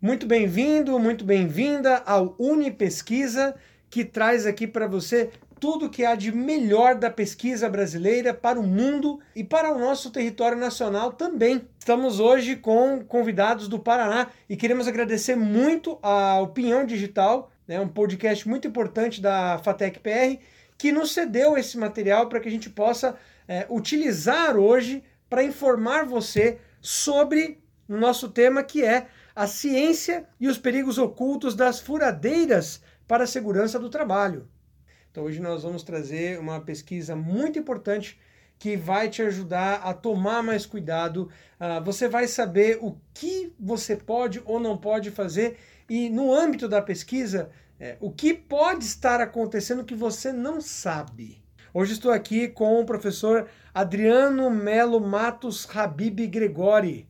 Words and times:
Muito 0.00 0.28
bem-vindo, 0.28 0.96
muito 0.96 1.24
bem-vinda 1.24 1.96
ao 2.06 2.36
Uni 2.38 2.70
Pesquisa, 2.70 3.56
que 3.90 4.04
traz 4.04 4.46
aqui 4.46 4.64
para 4.64 4.86
você 4.86 5.30
tudo 5.58 5.90
que 5.90 6.04
há 6.04 6.14
de 6.14 6.30
melhor 6.30 6.94
da 6.94 7.10
pesquisa 7.10 7.68
brasileira 7.68 8.32
para 8.32 8.60
o 8.60 8.62
mundo 8.62 9.18
e 9.34 9.42
para 9.42 9.74
o 9.74 9.78
nosso 9.80 10.12
território 10.12 10.56
nacional 10.56 11.12
também. 11.12 11.66
Estamos 11.80 12.20
hoje 12.20 12.54
com 12.54 13.04
convidados 13.04 13.66
do 13.66 13.76
Paraná 13.76 14.28
e 14.48 14.56
queremos 14.56 14.86
agradecer 14.86 15.34
muito 15.34 15.98
ao 16.00 16.46
Pinhão 16.52 16.86
Digital, 16.86 17.50
né, 17.66 17.80
um 17.80 17.88
podcast 17.88 18.48
muito 18.48 18.68
importante 18.68 19.20
da 19.20 19.58
Fatec 19.64 19.98
PR, 19.98 20.40
que 20.78 20.92
nos 20.92 21.10
cedeu 21.10 21.58
esse 21.58 21.76
material 21.76 22.28
para 22.28 22.38
que 22.38 22.46
a 22.46 22.52
gente 22.52 22.70
possa 22.70 23.16
é, 23.48 23.66
utilizar 23.68 24.56
hoje 24.56 25.02
para 25.28 25.42
informar 25.42 26.06
você 26.06 26.58
sobre 26.80 27.58
o 27.88 27.96
nosso 27.96 28.28
tema 28.28 28.62
que 28.62 28.84
é 28.84 29.08
a 29.38 29.46
ciência 29.46 30.26
e 30.40 30.48
os 30.48 30.58
perigos 30.58 30.98
ocultos 30.98 31.54
das 31.54 31.78
furadeiras 31.78 32.82
para 33.06 33.22
a 33.22 33.26
segurança 33.26 33.78
do 33.78 33.88
trabalho. 33.88 34.48
Então 35.12 35.22
hoje 35.22 35.38
nós 35.38 35.62
vamos 35.62 35.84
trazer 35.84 36.40
uma 36.40 36.60
pesquisa 36.60 37.14
muito 37.14 37.56
importante 37.56 38.18
que 38.58 38.76
vai 38.76 39.08
te 39.08 39.22
ajudar 39.22 39.74
a 39.84 39.94
tomar 39.94 40.42
mais 40.42 40.66
cuidado. 40.66 41.30
Uh, 41.60 41.84
você 41.84 42.08
vai 42.08 42.26
saber 42.26 42.80
o 42.82 42.98
que 43.14 43.54
você 43.60 43.94
pode 43.94 44.42
ou 44.44 44.58
não 44.58 44.76
pode 44.76 45.12
fazer 45.12 45.56
e 45.88 46.10
no 46.10 46.34
âmbito 46.34 46.66
da 46.66 46.82
pesquisa, 46.82 47.48
é, 47.78 47.96
o 48.00 48.10
que 48.10 48.34
pode 48.34 48.84
estar 48.84 49.20
acontecendo 49.20 49.84
que 49.84 49.94
você 49.94 50.32
não 50.32 50.60
sabe. 50.60 51.40
Hoje 51.72 51.92
estou 51.92 52.10
aqui 52.10 52.48
com 52.48 52.80
o 52.80 52.84
professor 52.84 53.48
Adriano 53.72 54.50
Melo 54.50 54.98
Matos 54.98 55.64
Habib 55.72 56.26
Gregori. 56.26 57.08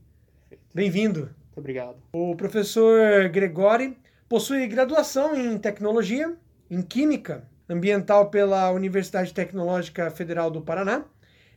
Bem-vindo. 0.74 1.38
Muito 1.58 1.64
obrigado. 1.64 1.96
O 2.12 2.36
professor 2.36 3.28
Gregori 3.30 3.98
possui 4.28 4.66
graduação 4.68 5.34
em 5.34 5.58
tecnologia, 5.58 6.36
em 6.70 6.80
química 6.80 7.48
ambiental 7.68 8.30
pela 8.30 8.70
Universidade 8.70 9.34
Tecnológica 9.34 10.08
Federal 10.10 10.50
do 10.50 10.60
Paraná. 10.62 11.04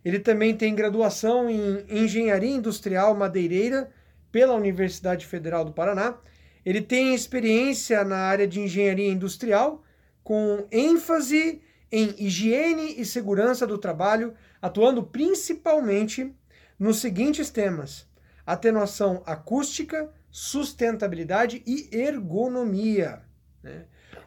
Ele 0.04 0.20
também 0.20 0.56
tem 0.58 0.74
graduação 0.74 1.48
em 1.48 1.86
engenharia 1.88 2.50
industrial 2.50 3.14
madeireira 3.16 3.92
pela 4.32 4.56
Universidade 4.56 5.28
Federal 5.28 5.64
do 5.64 5.72
Paraná. 5.72 6.18
Ele 6.66 6.82
tem 6.82 7.14
experiência 7.14 8.04
na 8.04 8.18
área 8.18 8.48
de 8.48 8.60
engenharia 8.60 9.12
industrial, 9.12 9.84
com 10.24 10.66
ênfase 10.72 11.62
em 11.92 12.16
higiene 12.18 12.96
e 13.00 13.06
segurança 13.06 13.68
do 13.68 13.78
trabalho, 13.78 14.34
atuando 14.60 15.04
principalmente 15.04 16.34
nos 16.80 16.98
seguintes 16.98 17.52
temas: 17.52 18.10
atenuação 18.54 19.22
acústica, 19.26 20.10
sustentabilidade 20.30 21.64
e 21.66 21.90
ergonomia. 21.92 23.22
Né? 23.64 23.86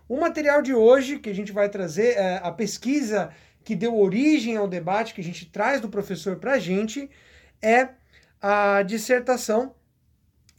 O 0.09 0.19
material 0.19 0.63
de 0.63 0.75
hoje 0.75 1.19
que 1.19 1.31
a 1.31 1.35
gente 1.35 1.53
vai 1.53 1.69
trazer 1.69 2.17
é 2.17 2.41
a 2.43 2.53
pesquisa 2.53 3.31
que 3.63 3.75
deu 3.75 3.99
origem 3.99 4.57
ao 4.57 4.69
debate 4.69 5.15
que 5.15 5.21
a 5.21 5.25
gente 5.25 5.47
traz 5.47 5.81
do 5.81 5.89
professor 5.89 6.37
para 6.37 6.53
a 6.53 6.59
gente 6.59 7.11
é 7.63 7.89
a 8.41 8.83
dissertação 8.83 9.75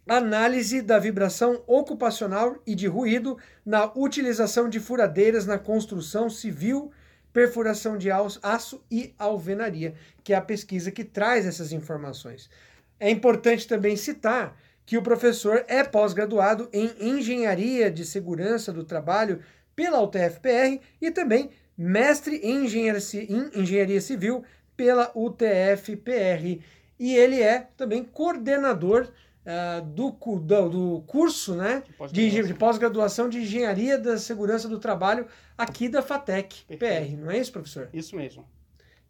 Análise 0.08 0.84
da 0.84 1.00
vibração 1.00 1.64
ocupacional 1.66 2.62
e 2.64 2.76
de 2.76 2.86
ruído 2.86 3.40
na 3.66 3.92
utilização 3.96 4.70
de 4.70 4.80
furadeiras 4.80 5.48
na 5.48 5.58
construção 5.58 6.30
civil, 6.30 6.92
perfuração 7.34 7.98
de 7.98 8.10
aço 8.12 8.86
e 8.92 9.16
alvenaria, 9.18 9.96
que 10.24 10.32
é 10.32 10.36
a 10.36 10.42
pesquisa 10.42 10.92
que 10.92 11.04
traz 11.04 11.48
essas 11.48 11.72
informações. 11.72 12.52
É 13.00 13.10
importante 13.10 13.68
também 13.68 13.96
citar 13.96 14.58
que 14.86 14.98
o 14.98 15.02
professor 15.02 15.66
é 15.68 15.84
pós-graduado 15.84 16.70
em 16.72 16.92
Engenharia 17.00 17.90
de 17.90 18.06
Segurança 18.06 18.72
do 18.72 18.84
Trabalho 18.84 19.42
pela 19.76 20.02
UTF-PR 20.02 20.80
e 21.02 21.12
também 21.12 21.50
mestre 21.78 22.38
em 22.38 22.66
Engenharia 22.66 24.02
Civil 24.02 24.44
pela 24.78 25.12
UTF-PR. 25.16 26.62
E 26.98 27.16
ele 27.16 27.42
é 27.42 27.68
também 27.76 28.04
coordenador 28.04 29.12
uh, 29.46 29.82
do, 29.86 30.12
do, 30.12 30.70
do, 30.70 31.04
curso 31.06 31.56
né, 31.56 31.84
de 32.12 32.54
pós-graduação 32.54 33.28
de, 33.28 33.40
de, 33.40 33.46
Engenharia 33.46 33.98
da 33.98 34.18
Segurança 34.18 34.70
do 34.70 34.80
Trabalho 34.80 35.28
aqui 35.58 35.90
da 35.90 36.02
FATEC 36.02 36.64
PR. 36.78 37.18
Não 37.18 37.32
é 37.32 37.40
isso, 37.40 37.52
professor? 37.52 37.90
Isso 37.94 38.16
mesmo. 38.16 38.48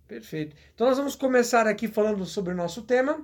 Perfeito. 0.08 0.56
Então 0.74 0.88
nós 0.88 0.98
vamos 0.98 1.16
começar 1.16 1.68
aqui 1.68 1.88
falando 1.88 2.26
sobre 2.26 2.54
o 2.54 2.56
nosso 2.56 2.84
tema. 2.84 3.24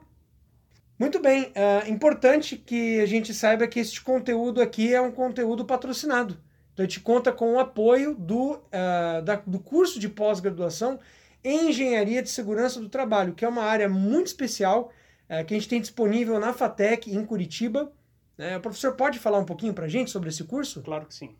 Muito 1.02 1.20
bem, 1.20 1.52
é 1.56 1.90
importante 1.90 2.56
que 2.56 3.00
a 3.00 3.08
gente 3.08 3.34
saiba 3.34 3.66
que 3.66 3.80
este 3.80 4.00
conteúdo 4.04 4.62
aqui 4.62 4.94
é 4.94 5.02
um 5.02 5.12
conteúdo 5.12 5.66
patrocinado. 5.66 6.38
Então 6.72 6.86
a 6.86 6.88
gente 6.88 7.00
conta 7.00 7.32
com 7.32 7.56
o 7.56 7.60
apoio 7.60 8.14
do, 8.14 8.52
uh, 8.52 9.24
da, 9.24 9.38
do 9.38 9.58
curso 9.58 10.00
de 10.00 10.08
pós-graduação 10.08 11.00
em 11.44 11.70
Engenharia 11.70 12.22
de 12.22 12.30
Segurança 12.30 12.80
do 12.80 12.88
Trabalho, 12.88 13.34
que 13.34 13.44
é 13.44 13.48
uma 13.50 13.64
área 13.64 13.90
muito 13.90 14.28
especial 14.28 14.92
uh, 15.28 15.44
que 15.44 15.56
a 15.56 15.58
gente 15.58 15.68
tem 15.68 15.82
disponível 15.82 16.40
na 16.40 16.54
FATEC 16.54 17.12
em 17.12 17.26
Curitiba. 17.26 17.92
Uh, 18.38 18.58
o 18.60 18.62
professor 18.62 18.96
pode 18.96 19.18
falar 19.18 19.40
um 19.40 19.46
pouquinho 19.46 19.74
para 19.74 19.86
a 19.86 19.90
gente 19.90 20.12
sobre 20.12 20.30
esse 20.30 20.44
curso? 20.44 20.84
Claro 20.84 21.08
que 21.08 21.16
sim. 21.16 21.36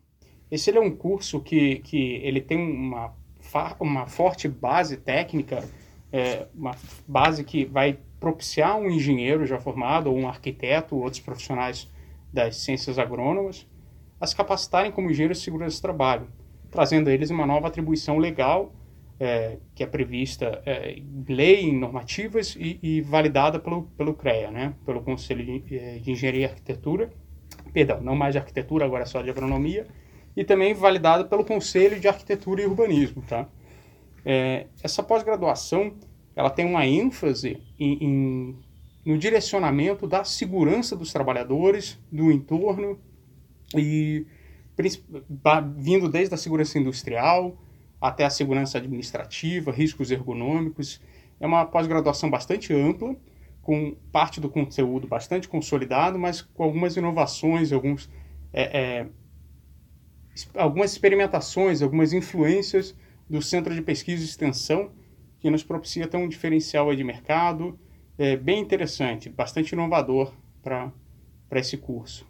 Esse 0.50 0.76
é 0.76 0.80
um 0.80 0.90
curso 0.90 1.38
que, 1.38 1.76
que 1.76 2.14
ele 2.16 2.40
tem 2.40 2.58
uma, 2.58 3.14
uma 3.78 4.08
forte 4.08 4.48
base 4.48 4.96
técnica, 4.96 5.62
é, 6.12 6.48
uma 6.52 6.74
base 7.06 7.44
que 7.44 7.64
vai 7.64 8.00
propiciar 8.22 8.76
um 8.76 8.88
engenheiro 8.88 9.44
já 9.44 9.58
formado, 9.58 10.08
ou 10.08 10.16
um 10.16 10.28
arquiteto, 10.28 10.94
ou 10.94 11.02
outros 11.02 11.20
profissionais 11.20 11.90
das 12.32 12.58
ciências 12.58 12.96
agrônomas, 12.96 13.66
a 14.20 14.26
se 14.28 14.36
capacitarem 14.36 14.92
como 14.92 15.10
engenheiros 15.10 15.38
de 15.38 15.44
segurança 15.44 15.76
do 15.78 15.82
trabalho, 15.82 16.28
trazendo 16.70 17.10
a 17.10 17.12
eles 17.12 17.30
uma 17.30 17.44
nova 17.44 17.66
atribuição 17.66 18.18
legal 18.18 18.72
é, 19.18 19.58
que 19.74 19.82
é 19.82 19.86
prevista 19.86 20.62
é, 20.64 20.92
em 20.92 21.24
lei, 21.28 21.62
em 21.62 21.76
normativas 21.76 22.54
e, 22.56 22.78
e, 22.80 23.00
validada 23.00 23.58
pelo, 23.58 23.82
pelo 23.98 24.14
CREA, 24.14 24.52
né, 24.52 24.74
pelo 24.86 25.02
Conselho 25.02 25.44
de, 25.44 25.76
é, 25.76 25.98
de 25.98 26.12
Engenharia 26.12 26.42
e 26.42 26.44
Arquitetura, 26.44 27.10
perdão, 27.72 28.00
não 28.00 28.14
mais 28.14 28.34
de 28.34 28.38
arquitetura, 28.38 28.84
agora 28.84 29.04
só 29.04 29.20
de 29.20 29.30
agronomia, 29.30 29.88
e 30.36 30.44
também 30.44 30.74
validada 30.74 31.24
pelo 31.24 31.44
Conselho 31.44 31.98
de 31.98 32.06
Arquitetura 32.06 32.62
e 32.62 32.66
Urbanismo. 32.66 33.22
Tá? 33.22 33.48
É, 34.24 34.66
essa 34.80 35.02
pós-graduação 35.02 35.92
ela 36.34 36.50
tem 36.50 36.64
uma 36.64 36.86
ênfase 36.86 37.58
em, 37.78 38.04
em, 38.04 38.58
no 39.04 39.18
direcionamento 39.18 40.06
da 40.06 40.24
segurança 40.24 40.96
dos 40.96 41.12
trabalhadores, 41.12 41.98
do 42.10 42.30
entorno, 42.30 42.98
e 43.74 44.26
vindo 45.76 46.08
desde 46.08 46.34
a 46.34 46.38
segurança 46.38 46.78
industrial 46.78 47.56
até 48.00 48.24
a 48.24 48.30
segurança 48.30 48.78
administrativa, 48.78 49.70
riscos 49.70 50.10
ergonômicos. 50.10 51.00
É 51.38 51.46
uma 51.46 51.64
pós-graduação 51.64 52.28
bastante 52.30 52.72
ampla, 52.72 53.14
com 53.62 53.94
parte 54.10 54.40
do 54.40 54.48
conteúdo 54.48 55.06
bastante 55.06 55.48
consolidado, 55.48 56.18
mas 56.18 56.42
com 56.42 56.64
algumas 56.64 56.96
inovações, 56.96 57.72
alguns, 57.72 58.10
é, 58.52 58.80
é, 58.80 59.06
algumas 60.54 60.92
experimentações, 60.92 61.80
algumas 61.80 62.12
influências 62.12 62.94
do 63.30 63.40
Centro 63.40 63.72
de 63.72 63.82
Pesquisa 63.82 64.22
e 64.22 64.26
Extensão, 64.26 64.90
que 65.42 65.50
nos 65.50 65.64
propicia 65.64 66.06
ter 66.06 66.16
um 66.16 66.28
diferencial 66.28 66.94
de 66.94 67.02
mercado 67.02 67.76
é, 68.16 68.36
bem 68.36 68.60
interessante, 68.60 69.28
bastante 69.28 69.72
inovador 69.72 70.32
para 70.62 70.92
esse 71.56 71.76
curso. 71.76 72.24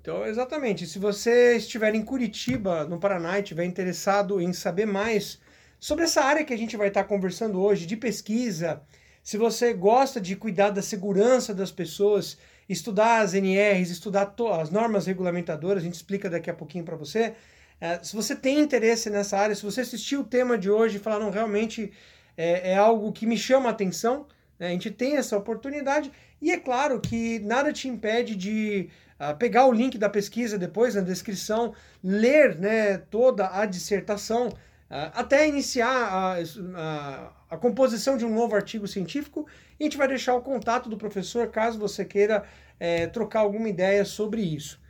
Então, 0.00 0.26
exatamente. 0.26 0.84
Se 0.84 0.98
você 0.98 1.56
estiver 1.56 1.94
em 1.94 2.04
Curitiba, 2.04 2.84
no 2.84 2.98
Paraná, 2.98 3.38
e 3.38 3.42
estiver 3.42 3.64
interessado 3.64 4.40
em 4.40 4.52
saber 4.52 4.86
mais 4.86 5.40
sobre 5.78 6.04
essa 6.04 6.22
área 6.22 6.44
que 6.44 6.52
a 6.52 6.58
gente 6.58 6.76
vai 6.76 6.88
estar 6.88 7.04
conversando 7.04 7.60
hoje, 7.60 7.86
de 7.86 7.96
pesquisa, 7.96 8.82
se 9.22 9.36
você 9.36 9.72
gosta 9.72 10.20
de 10.20 10.34
cuidar 10.34 10.70
da 10.70 10.82
segurança 10.82 11.54
das 11.54 11.70
pessoas, 11.70 12.36
estudar 12.68 13.20
as 13.20 13.34
NRs, 13.34 13.90
estudar 13.90 14.34
as 14.60 14.70
normas 14.70 15.06
regulamentadoras, 15.06 15.80
a 15.80 15.86
gente 15.86 15.94
explica 15.94 16.28
daqui 16.28 16.50
a 16.50 16.54
pouquinho 16.54 16.84
para 16.84 16.96
você. 16.96 17.34
É, 17.80 18.02
se 18.02 18.16
você 18.16 18.34
tem 18.34 18.58
interesse 18.58 19.08
nessa 19.10 19.38
área, 19.38 19.54
se 19.54 19.62
você 19.64 19.82
assistiu 19.82 20.22
o 20.22 20.24
tema 20.24 20.58
de 20.58 20.68
hoje 20.68 20.96
e 20.96 21.00
falar, 21.00 21.20
não, 21.20 21.30
realmente 21.30 21.92
é, 22.42 22.72
é 22.72 22.76
algo 22.76 23.12
que 23.12 23.24
me 23.24 23.38
chama 23.38 23.68
a 23.68 23.72
atenção, 23.72 24.26
né? 24.58 24.68
a 24.68 24.70
gente 24.70 24.90
tem 24.90 25.16
essa 25.16 25.36
oportunidade, 25.36 26.10
e 26.40 26.50
é 26.50 26.58
claro 26.58 27.00
que 27.00 27.38
nada 27.38 27.72
te 27.72 27.86
impede 27.86 28.34
de 28.34 28.88
uh, 29.20 29.36
pegar 29.36 29.66
o 29.66 29.72
link 29.72 29.96
da 29.96 30.08
pesquisa 30.08 30.58
depois 30.58 30.96
na 30.96 31.02
descrição, 31.02 31.72
ler 32.02 32.58
né, 32.58 32.98
toda 32.98 33.48
a 33.56 33.64
dissertação, 33.64 34.48
uh, 34.48 35.12
até 35.14 35.46
iniciar 35.46 35.86
a, 35.88 36.36
a, 36.40 37.32
a, 37.50 37.56
composição 37.56 38.16
de 38.16 38.24
um 38.24 38.34
novo 38.34 38.56
artigo 38.56 38.88
científico, 38.88 39.46
e 39.78 39.84
a 39.84 39.86
gente 39.86 39.96
vai 39.96 40.08
deixar 40.08 40.34
o 40.34 40.42
contato 40.42 40.88
do 40.88 40.96
professor 40.96 41.46
caso 41.48 41.78
você 41.78 42.04
queira 42.04 42.42
é, 42.80 43.06
trocar 43.06 43.40
alguma 43.40 43.68
ideia 43.68 44.04
sobre 44.04 44.42
isso. 44.42 44.80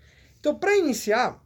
Então, 0.40 0.54
para 0.54 0.74
iniciar, 0.74 1.38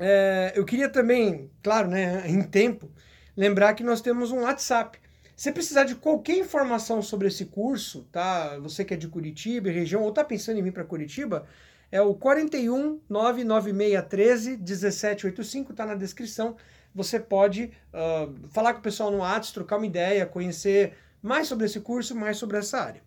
é, 0.00 0.54
eu 0.56 0.64
queria 0.64 0.88
também, 0.88 1.50
claro, 1.62 1.88
né, 1.88 2.22
em 2.26 2.42
tempo, 2.42 2.90
lembrar 3.36 3.74
que 3.74 3.84
nós 3.84 4.00
temos 4.00 4.32
um 4.32 4.42
WhatsApp. 4.44 4.98
Se 5.40 5.50
precisar 5.50 5.84
de 5.84 5.94
qualquer 5.94 6.36
informação 6.36 7.00
sobre 7.00 7.26
esse 7.28 7.46
curso, 7.46 8.06
tá? 8.12 8.58
Você 8.58 8.84
que 8.84 8.92
é 8.92 8.96
de 8.98 9.08
Curitiba, 9.08 9.70
região, 9.70 10.02
ou 10.02 10.10
está 10.10 10.22
pensando 10.22 10.58
em 10.58 10.62
vir 10.62 10.70
para 10.70 10.84
Curitiba, 10.84 11.46
é 11.90 11.98
o 11.98 12.12
41 12.14 13.00
99613 13.08 14.58
1785, 14.58 15.70
está 15.70 15.86
na 15.86 15.94
descrição. 15.94 16.56
Você 16.94 17.18
pode 17.18 17.72
uh, 17.88 18.48
falar 18.50 18.74
com 18.74 18.80
o 18.80 18.82
pessoal 18.82 19.10
no 19.10 19.20
WhatsApp, 19.20 19.54
trocar 19.54 19.78
uma 19.78 19.86
ideia, 19.86 20.26
conhecer 20.26 20.92
mais 21.22 21.48
sobre 21.48 21.64
esse 21.64 21.80
curso, 21.80 22.14
mais 22.14 22.36
sobre 22.36 22.58
essa 22.58 22.78
área. 22.78 23.02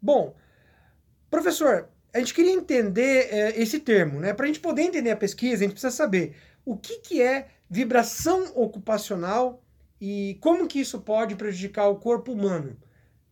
Bom, 0.00 0.32
professor, 1.28 1.88
a 2.14 2.20
gente 2.20 2.34
queria 2.34 2.52
entender 2.52 3.30
é, 3.32 3.60
esse 3.60 3.80
termo, 3.80 4.20
né? 4.20 4.32
Para 4.32 4.44
a 4.44 4.46
gente 4.46 4.60
poder 4.60 4.82
entender 4.82 5.10
a 5.10 5.16
pesquisa, 5.16 5.56
a 5.56 5.66
gente 5.66 5.72
precisa 5.72 5.90
saber 5.90 6.36
o 6.64 6.76
que, 6.76 7.00
que 7.00 7.20
é 7.20 7.48
vibração 7.68 8.52
ocupacional 8.54 9.63
e 10.00 10.36
como 10.40 10.66
que 10.66 10.80
isso 10.80 11.00
pode 11.00 11.36
prejudicar 11.36 11.88
o 11.88 11.96
corpo 11.96 12.32
humano. 12.32 12.76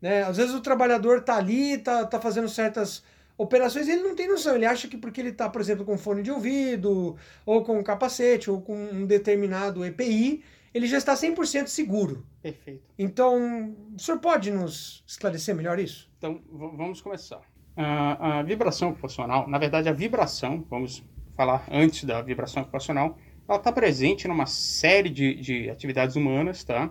Né? 0.00 0.23
Às 0.23 0.37
vezes 0.37 0.55
o 0.55 0.61
trabalhador 0.61 1.19
está 1.19 1.37
ali, 1.37 1.75
está 1.75 2.05
tá 2.06 2.20
fazendo 2.20 2.49
certas 2.49 3.03
operações 3.37 3.88
ele 3.88 4.03
não 4.03 4.14
tem 4.14 4.29
noção. 4.29 4.55
Ele 4.55 4.67
acha 4.67 4.88
que 4.88 4.97
porque 4.97 5.20
ele 5.20 5.31
está, 5.31 5.49
por 5.49 5.61
exemplo, 5.61 5.85
com 5.85 5.99
fone 5.99 6.23
de 6.23 6.31
ouvido, 6.31 7.17
ou 7.44 7.62
com 7.62 7.79
um 7.79 7.82
capacete, 7.82 8.50
ou 8.50 8.61
com 8.61 8.76
um 8.76 9.06
determinado 9.06 9.85
EPI, 9.85 10.43
ele 10.73 10.87
já 10.87 10.99
está 10.99 11.14
100% 11.14 11.67
seguro. 11.67 12.26
Perfeito. 12.41 12.82
Então, 12.99 13.75
o 13.94 13.99
senhor 13.99 14.19
pode 14.19 14.50
nos 14.50 15.05
esclarecer 15.06 15.55
melhor 15.55 15.79
isso? 15.79 16.11
Então, 16.19 16.41
vamos 16.50 17.00
começar. 17.00 17.41
A, 17.76 18.38
a 18.38 18.43
vibração 18.43 18.91
ocupacional, 18.91 19.49
na 19.49 19.58
verdade, 19.58 19.88
a 19.88 19.93
vibração, 19.93 20.65
vamos 20.69 21.03
falar 21.37 21.67
antes 21.70 22.05
da 22.05 22.20
vibração 22.20 22.62
ocupacional, 22.62 23.19
ela 23.52 23.60
está 23.60 23.70
presente 23.70 24.26
numa 24.26 24.46
série 24.46 25.10
de, 25.10 25.34
de 25.34 25.70
atividades 25.70 26.16
humanas, 26.16 26.64
tá? 26.64 26.90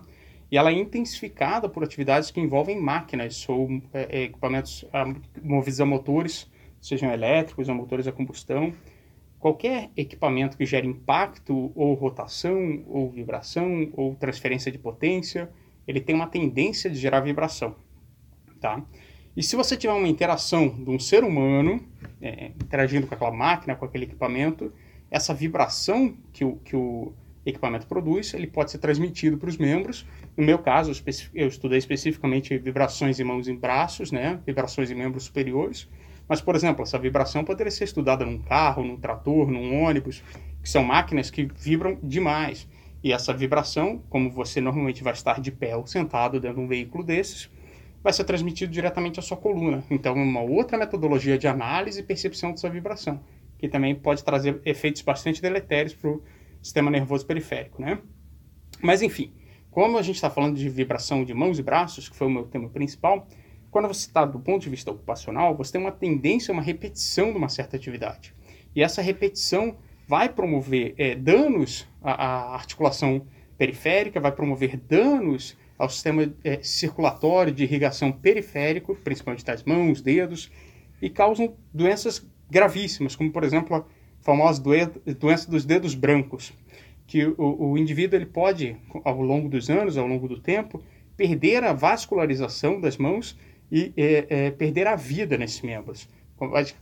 E 0.51 0.57
ela 0.57 0.69
é 0.69 0.73
intensificada 0.73 1.67
por 1.67 1.83
atividades 1.83 2.29
que 2.29 2.39
envolvem 2.39 2.79
máquinas 2.79 3.47
ou 3.49 3.81
é, 3.93 4.07
é 4.09 4.23
equipamentos 4.23 4.85
movidos 5.41 5.81
a 5.81 5.85
motores, 5.85 6.49
sejam 6.79 7.11
elétricos 7.11 7.67
ou 7.67 7.75
motores 7.75 8.07
a 8.07 8.11
combustão. 8.11 8.73
Qualquer 9.39 9.89
equipamento 9.97 10.55
que 10.55 10.65
gere 10.65 10.87
impacto 10.87 11.71
ou 11.73 11.93
rotação 11.95 12.83
ou 12.87 13.09
vibração 13.09 13.89
ou 13.93 14.13
transferência 14.15 14.71
de 14.71 14.77
potência, 14.77 15.49
ele 15.87 15.99
tem 15.99 16.13
uma 16.13 16.27
tendência 16.27 16.91
de 16.91 16.97
gerar 16.97 17.21
vibração, 17.21 17.75
tá? 18.59 18.83
E 19.35 19.41
se 19.41 19.55
você 19.55 19.75
tiver 19.75 19.93
uma 19.93 20.07
interação 20.07 20.67
de 20.67 20.89
um 20.89 20.99
ser 20.99 21.23
humano 21.23 21.81
é, 22.21 22.51
interagindo 22.61 23.07
com 23.07 23.15
aquela 23.15 23.31
máquina, 23.31 23.75
com 23.75 23.85
aquele 23.85 24.03
equipamento, 24.03 24.71
essa 25.11 25.33
vibração 25.33 26.15
que 26.31 26.45
o, 26.45 26.55
que 26.55 26.75
o 26.75 27.13
equipamento 27.45 27.85
produz, 27.85 28.33
ele 28.33 28.47
pode 28.47 28.71
ser 28.71 28.77
transmitido 28.77 29.37
para 29.37 29.49
os 29.49 29.57
membros. 29.57 30.05
No 30.37 30.45
meu 30.45 30.57
caso, 30.57 30.91
eu 31.33 31.47
estudei 31.47 31.77
especificamente 31.77 32.57
vibrações 32.57 33.19
em 33.19 33.23
mãos 33.23 33.47
e 33.47 33.53
braços, 33.53 34.11
né? 34.11 34.39
vibrações 34.45 34.89
em 34.89 34.95
membros 34.95 35.25
superiores. 35.25 35.89
Mas, 36.27 36.39
por 36.39 36.55
exemplo, 36.55 36.83
essa 36.83 36.97
vibração 36.97 37.43
poderia 37.43 37.71
ser 37.71 37.83
estudada 37.83 38.25
num 38.25 38.39
carro, 38.39 38.85
num 38.85 38.95
trator, 38.95 39.51
num 39.51 39.83
ônibus, 39.83 40.23
que 40.63 40.69
são 40.69 40.83
máquinas 40.83 41.29
que 41.29 41.43
vibram 41.43 41.99
demais. 42.01 42.69
E 43.03 43.11
essa 43.11 43.33
vibração, 43.33 44.01
como 44.09 44.29
você 44.29 44.61
normalmente 44.61 45.03
vai 45.03 45.11
estar 45.11 45.41
de 45.41 45.51
pé 45.51 45.75
ou 45.75 45.85
sentado 45.85 46.39
dentro 46.39 46.57
de 46.57 46.63
um 46.63 46.67
veículo 46.67 47.03
desses, 47.03 47.49
vai 48.03 48.13
ser 48.13 48.23
transmitido 48.23 48.71
diretamente 48.71 49.19
à 49.19 49.23
sua 49.23 49.35
coluna. 49.35 49.83
Então, 49.89 50.15
é 50.15 50.23
uma 50.23 50.41
outra 50.41 50.77
metodologia 50.77 51.37
de 51.37 51.47
análise 51.47 51.99
e 51.99 52.03
percepção 52.03 52.51
dessa 52.51 52.69
vibração, 52.69 53.19
que 53.61 53.69
também 53.69 53.93
pode 53.93 54.23
trazer 54.23 54.59
efeitos 54.65 55.03
bastante 55.03 55.39
deletérios 55.39 55.93
para 55.93 56.09
o 56.09 56.23
sistema 56.59 56.89
nervoso 56.89 57.23
periférico, 57.27 57.79
né? 57.79 57.99
Mas 58.81 59.03
enfim, 59.03 59.31
como 59.69 59.99
a 59.99 60.01
gente 60.01 60.15
está 60.15 60.31
falando 60.31 60.57
de 60.57 60.67
vibração 60.67 61.23
de 61.23 61.31
mãos 61.31 61.59
e 61.59 61.63
braços, 61.63 62.09
que 62.09 62.15
foi 62.15 62.25
o 62.25 62.29
meu 62.29 62.43
tema 62.45 62.67
principal, 62.69 63.27
quando 63.69 63.87
você 63.87 64.07
está 64.07 64.25
do 64.25 64.39
ponto 64.39 64.63
de 64.63 64.69
vista 64.69 64.89
ocupacional, 64.89 65.55
você 65.55 65.73
tem 65.73 65.79
uma 65.81 65.91
tendência, 65.91 66.51
uma 66.51 66.61
repetição 66.61 67.31
de 67.31 67.37
uma 67.37 67.49
certa 67.49 67.77
atividade. 67.77 68.33
E 68.75 68.81
essa 68.81 68.99
repetição 68.99 69.77
vai 70.07 70.27
promover 70.27 70.95
é, 70.97 71.13
danos 71.13 71.87
à, 72.01 72.13
à, 72.13 72.55
articulação 72.55 73.27
periférica, 73.59 74.19
vai 74.19 74.31
promover 74.31 74.75
danos 74.75 75.55
ao 75.77 75.87
sistema 75.87 76.33
é, 76.43 76.63
circulatório 76.63 77.53
de 77.53 77.63
irrigação 77.63 78.11
periférico, 78.11 78.95
principalmente 78.95 79.45
das 79.45 79.63
mãos, 79.63 80.01
dedos, 80.01 80.51
e 80.99 81.11
causam 81.11 81.55
doenças 81.71 82.27
gravíssimas, 82.51 83.15
como 83.15 83.31
por 83.31 83.43
exemplo 83.43 83.77
a 83.77 83.85
famosa 84.19 84.61
doença 84.61 85.49
dos 85.49 85.65
dedos 85.65 85.95
brancos, 85.95 86.53
que 87.07 87.25
o, 87.25 87.71
o 87.71 87.77
indivíduo 87.77 88.17
ele 88.17 88.25
pode, 88.25 88.75
ao 89.03 89.21
longo 89.21 89.49
dos 89.49 89.69
anos, 89.69 89.97
ao 89.97 90.05
longo 90.05 90.27
do 90.27 90.39
tempo, 90.39 90.83
perder 91.17 91.63
a 91.63 91.73
vascularização 91.73 92.79
das 92.79 92.97
mãos 92.97 93.37
e 93.71 93.91
é, 93.97 94.27
é, 94.29 94.51
perder 94.51 94.85
a 94.85 94.95
vida 94.95 95.37
nesses 95.37 95.61
membros. 95.61 96.07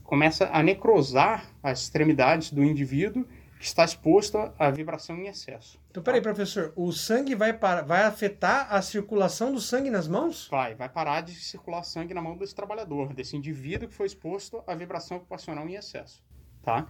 Começa 0.02 0.48
a 0.52 0.62
necrosar 0.62 1.50
as 1.62 1.82
extremidades 1.82 2.50
do 2.50 2.64
indivíduo 2.64 3.24
que 3.58 3.64
está 3.64 3.84
exposto 3.84 4.38
à 4.58 4.70
vibração 4.70 5.16
em 5.18 5.28
excesso. 5.28 5.79
Então, 5.90 6.02
peraí, 6.04 6.20
professor, 6.20 6.72
o 6.76 6.92
sangue 6.92 7.34
vai, 7.34 7.52
para, 7.52 7.82
vai 7.82 8.04
afetar 8.04 8.72
a 8.72 8.80
circulação 8.80 9.52
do 9.52 9.60
sangue 9.60 9.90
nas 9.90 10.06
mãos? 10.06 10.46
Vai, 10.48 10.76
vai 10.76 10.88
parar 10.88 11.20
de 11.20 11.34
circular 11.34 11.82
sangue 11.82 12.14
na 12.14 12.22
mão 12.22 12.36
desse 12.36 12.54
trabalhador, 12.54 13.12
desse 13.12 13.36
indivíduo 13.36 13.88
que 13.88 13.94
foi 13.94 14.06
exposto 14.06 14.62
à 14.68 14.74
vibração 14.74 15.16
ocupacional 15.16 15.68
em 15.68 15.74
excesso, 15.74 16.22
tá? 16.62 16.86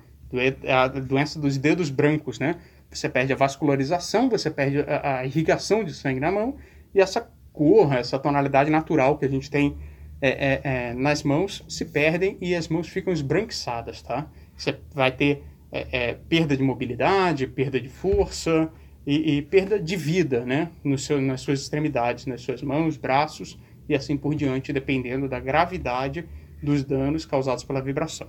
a 0.68 0.88
doença 0.88 1.40
dos 1.40 1.56
dedos 1.56 1.90
brancos, 1.90 2.38
né? 2.38 2.60
Você 2.90 3.08
perde 3.08 3.32
a 3.32 3.36
vascularização, 3.36 4.28
você 4.28 4.50
perde 4.50 4.80
a, 4.80 5.18
a 5.18 5.26
irrigação 5.26 5.82
de 5.82 5.94
sangue 5.94 6.20
na 6.20 6.30
mão 6.30 6.56
e 6.94 7.00
essa 7.00 7.28
cor, 7.52 7.92
essa 7.94 8.18
tonalidade 8.18 8.70
natural 8.70 9.16
que 9.16 9.24
a 9.24 9.28
gente 9.28 9.50
tem 9.50 9.76
é, 10.20 10.28
é, 10.28 10.60
é, 10.62 10.94
nas 10.94 11.22
mãos 11.22 11.64
se 11.68 11.84
perdem 11.84 12.36
e 12.40 12.54
as 12.54 12.68
mãos 12.68 12.88
ficam 12.88 13.12
esbranquiçadas, 13.12 14.02
tá? 14.02 14.28
Você 14.56 14.78
vai 14.92 15.10
ter 15.10 15.42
é, 15.72 15.86
é, 15.90 16.14
perda 16.14 16.56
de 16.56 16.62
mobilidade, 16.62 17.46
perda 17.46 17.80
de 17.80 17.88
força 17.88 18.70
e, 19.10 19.38
e 19.38 19.42
perda 19.42 19.80
de 19.80 19.96
vida, 19.96 20.44
né? 20.44 20.70
Seu, 20.96 21.20
nas 21.20 21.40
suas 21.40 21.60
extremidades, 21.60 22.26
nas 22.26 22.42
suas 22.42 22.62
mãos, 22.62 22.96
braços 22.96 23.58
e 23.88 23.94
assim 23.96 24.16
por 24.16 24.36
diante, 24.36 24.72
dependendo 24.72 25.28
da 25.28 25.40
gravidade 25.40 26.24
dos 26.62 26.84
danos 26.84 27.26
causados 27.26 27.64
pela 27.64 27.82
vibração. 27.82 28.28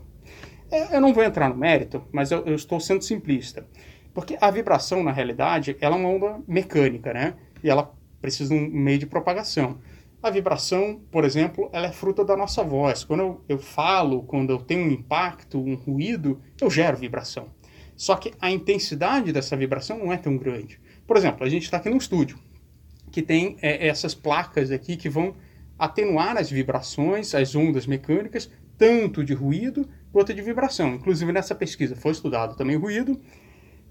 É, 0.72 0.96
eu 0.96 1.00
não 1.00 1.14
vou 1.14 1.24
entrar 1.24 1.50
no 1.50 1.56
mérito, 1.56 2.02
mas 2.12 2.32
eu, 2.32 2.44
eu, 2.48 2.56
estou 2.56 2.80
sendo 2.80 3.04
simplista. 3.04 3.64
Porque 4.12 4.36
a 4.42 4.50
vibração, 4.50 5.04
na 5.04 5.12
realidade, 5.12 5.78
ela 5.80 5.96
é 5.96 6.00
uma 6.00 6.10
onda 6.10 6.40
mecânica, 6.48 7.14
né? 7.14 7.36
E 7.64 7.70
ela 7.70 7.94
precisa 8.20 8.56
de 8.56 8.60
um 8.60 8.68
meio 8.68 8.98
de 8.98 9.06
propagação. 9.06 9.78
A 10.24 10.32
vibração, 10.32 11.00
por 11.12 11.24
exemplo, 11.24 11.70
ela 11.72 11.88
é 11.88 11.92
fruta 11.92 12.26
da 12.26 12.36
nossa 12.36 12.64
voz. 12.64 13.04
Quando 13.04 13.20
eu, 13.20 13.42
eu 13.48 13.60
falo, 13.60 14.24
quando 14.24 14.50
eu 14.50 14.58
tenho 14.58 14.88
um 14.88 14.92
impacto, 14.92 15.60
um 15.60 15.76
ruído, 15.76 16.42
eu 16.60 16.72
gero 16.72 16.98
vibração. 16.98 17.50
Só 18.02 18.16
que 18.16 18.34
a 18.42 18.50
intensidade 18.50 19.32
dessa 19.32 19.56
vibração 19.56 20.00
não 20.00 20.12
é 20.12 20.18
tão 20.18 20.36
grande. 20.36 20.80
Por 21.06 21.16
exemplo, 21.16 21.46
a 21.46 21.50
gente 21.50 21.66
está 21.66 21.78
aqui 21.78 21.88
num 21.88 21.98
estúdio 21.98 22.40
que 23.12 23.22
tem 23.22 23.58
é, 23.62 23.88
essas 23.88 24.16
placas 24.16 24.72
aqui 24.72 24.98
que 24.98 25.08
vão 25.08 25.36
atenuar 25.78 26.36
as 26.36 26.50
vibrações, 26.50 27.36
as 27.36 27.54
ondas 27.54 27.86
mecânicas, 27.86 28.50
tanto 28.76 29.24
de 29.24 29.36
ruído 29.36 29.88
quanto 30.12 30.34
de 30.34 30.42
vibração. 30.42 30.96
Inclusive 30.96 31.32
nessa 31.32 31.54
pesquisa 31.54 31.96
foi 31.96 32.14
estudado 32.14 32.56
também 32.56 32.76
ruído, 32.76 33.22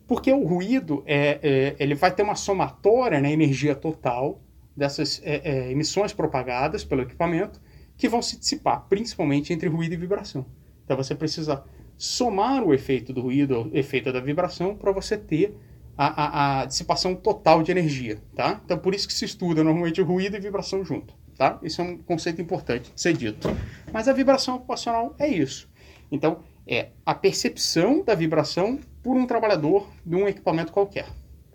porque 0.08 0.32
o 0.32 0.44
ruído 0.44 1.04
é, 1.06 1.38
é 1.40 1.76
ele 1.78 1.94
vai 1.94 2.12
ter 2.12 2.24
uma 2.24 2.34
somatória 2.34 3.18
na 3.18 3.28
né, 3.28 3.32
energia 3.32 3.76
total 3.76 4.42
dessas 4.76 5.22
é, 5.22 5.36
é, 5.44 5.70
emissões 5.70 6.12
propagadas 6.12 6.82
pelo 6.82 7.02
equipamento 7.02 7.62
que 7.96 8.08
vão 8.08 8.20
se 8.20 8.36
dissipar, 8.36 8.86
principalmente 8.88 9.52
entre 9.52 9.68
ruído 9.68 9.92
e 9.92 9.96
vibração. 9.96 10.44
Então 10.84 10.96
você 10.96 11.14
precisa 11.14 11.62
somar 12.02 12.64
o 12.64 12.72
efeito 12.72 13.12
do 13.12 13.20
ruído, 13.20 13.70
o 13.70 13.76
efeito 13.76 14.12
da 14.12 14.20
vibração, 14.20 14.74
para 14.74 14.90
você 14.90 15.16
ter 15.16 15.56
a, 15.96 16.06
a, 16.06 16.60
a, 16.60 16.64
dissipação 16.64 17.14
total 17.14 17.62
de 17.62 17.70
energia, 17.70 18.22
tá? 18.34 18.60
Então 18.64 18.78
por 18.78 18.94
isso 18.94 19.06
que 19.06 19.14
se 19.14 19.24
estuda 19.24 19.62
normalmente 19.62 20.00
o 20.00 20.04
ruído 20.04 20.36
e 20.36 20.40
vibração 20.40 20.84
junto 20.84 21.14
tá? 21.40 21.58
Isso 21.62 21.80
é 21.80 21.84
um 21.84 21.96
conceito 21.96 22.42
importante 22.42 22.92
de 22.94 23.00
ser 23.00 23.14
dito. 23.14 23.48
Mas 23.90 24.06
a 24.08 24.12
vibração 24.12 24.56
ocupacional 24.56 25.14
é 25.18 25.26
isso. 25.26 25.70
Então, 26.12 26.40
é 26.66 26.90
a 27.06 27.14
percepção 27.14 28.04
da 28.04 28.14
vibração 28.14 28.78
por 29.02 29.16
um 29.16 29.26
trabalhador 29.26 29.88
de 30.04 30.16
um 30.16 30.28
equipamento 30.28 30.70
qualquer, 30.70 31.06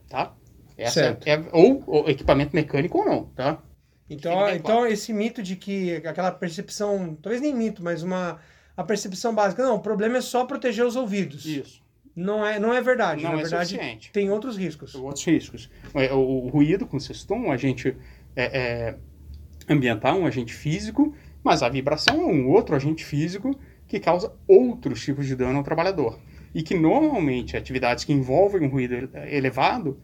tá? 0.09 0.33
Essa 0.75 1.01
certo. 1.01 1.27
É, 1.27 1.39
ou, 1.51 1.83
ou, 1.85 2.09
equipamento 2.09 2.55
mecânico 2.55 2.97
ou 2.97 3.05
não, 3.05 3.25
tá? 3.25 3.61
Então, 4.09 4.49
então 4.49 4.87
esse 4.87 5.13
mito 5.13 5.43
de 5.43 5.55
que 5.55 5.97
aquela 5.97 6.31
percepção, 6.31 7.15
talvez 7.21 7.39
nem 7.39 7.53
mito, 7.53 7.83
mas 7.83 8.01
uma 8.01 8.39
a 8.77 8.83
percepção 8.83 9.33
básica, 9.33 9.63
não, 9.63 9.75
o 9.75 9.79
problema 9.79 10.17
é 10.17 10.21
só 10.21 10.45
proteger 10.45 10.85
os 10.85 10.95
ouvidos. 10.95 11.45
Isso. 11.45 11.83
Não 12.15 12.45
é, 12.45 12.59
não 12.59 12.73
é 12.73 12.81
verdade. 12.81 13.23
Não 13.23 13.31
Na 13.31 13.39
é 13.39 13.41
verdade, 13.41 13.69
suficiente. 13.69 14.11
tem 14.11 14.29
outros 14.29 14.55
riscos. 14.57 14.95
Outros 14.95 15.25
riscos. 15.25 15.69
É, 15.93 16.13
o, 16.13 16.45
o 16.45 16.47
ruído, 16.47 16.85
como 16.85 16.99
vocês 16.99 17.17
estão, 17.17 17.51
a 17.51 17.57
gente 17.57 17.95
é, 18.35 18.45
é, 18.45 18.95
ambiental, 19.67 20.17
um 20.19 20.25
agente 20.25 20.53
físico, 20.53 21.13
mas 21.43 21.61
a 21.61 21.69
vibração 21.69 22.21
é 22.21 22.25
um 22.25 22.49
outro 22.49 22.75
agente 22.75 23.03
físico 23.03 23.57
que 23.87 23.99
causa 23.99 24.33
outros 24.47 25.03
tipos 25.03 25.27
de 25.27 25.35
dano 25.35 25.57
ao 25.57 25.63
trabalhador. 25.63 26.17
E 26.53 26.63
que 26.63 26.73
normalmente 26.73 27.57
atividades 27.57 28.05
que 28.05 28.13
envolvem 28.13 28.65
um 28.65 28.69
ruído 28.69 29.09
elevado 29.27 29.99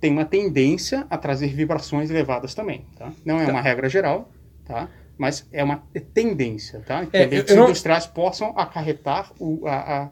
têm 0.00 0.12
uma 0.12 0.24
tendência 0.24 1.04
a 1.10 1.18
trazer 1.18 1.48
vibrações 1.48 2.10
elevadas 2.10 2.54
também. 2.54 2.86
Tá? 2.96 3.12
Não 3.24 3.40
é 3.40 3.46
tá. 3.46 3.50
uma 3.50 3.60
regra 3.60 3.88
geral. 3.88 4.30
Tá? 4.64 4.88
Mas 5.18 5.48
é 5.52 5.62
uma 5.62 5.82
tendência, 6.12 6.80
tá? 6.80 7.06
Tendências 7.06 7.56
é, 7.56 7.60
industriais 7.60 8.06
não... 8.06 8.12
possam 8.12 8.58
acarretar 8.58 9.32
o, 9.38 9.66
a, 9.66 9.74
a, 9.74 10.10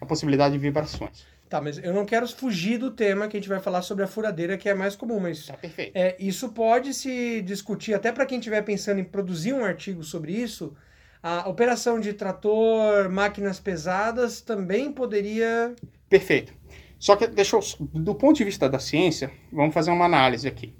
a 0.00 0.06
possibilidade 0.06 0.54
de 0.54 0.58
vibrações. 0.58 1.26
Tá, 1.48 1.62
mas 1.62 1.78
eu 1.78 1.94
não 1.94 2.04
quero 2.04 2.28
fugir 2.28 2.78
do 2.78 2.90
tema 2.90 3.26
que 3.26 3.36
a 3.36 3.40
gente 3.40 3.48
vai 3.48 3.58
falar 3.58 3.80
sobre 3.80 4.04
a 4.04 4.06
furadeira, 4.06 4.58
que 4.58 4.68
é 4.68 4.74
mais 4.74 4.94
comum, 4.94 5.18
mas. 5.18 5.46
Tá 5.46 5.54
perfeito. 5.54 5.92
É, 5.94 6.14
isso 6.18 6.50
pode 6.50 6.92
se 6.92 7.40
discutir, 7.42 7.94
até 7.94 8.12
para 8.12 8.26
quem 8.26 8.38
estiver 8.38 8.62
pensando 8.62 9.00
em 9.00 9.04
produzir 9.04 9.54
um 9.54 9.64
artigo 9.64 10.02
sobre 10.02 10.32
isso. 10.32 10.74
A 11.22 11.48
operação 11.48 11.98
de 11.98 12.12
trator, 12.12 13.08
máquinas 13.10 13.58
pesadas 13.58 14.40
também 14.40 14.92
poderia. 14.92 15.74
Perfeito. 16.08 16.52
Só 16.98 17.16
que, 17.16 17.26
deixa 17.26 17.56
eu, 17.56 17.60
do 17.94 18.14
ponto 18.14 18.36
de 18.36 18.44
vista 18.44 18.68
da 18.68 18.78
ciência, 18.78 19.30
vamos 19.52 19.72
fazer 19.72 19.90
uma 19.90 20.04
análise 20.04 20.46
aqui. 20.46 20.74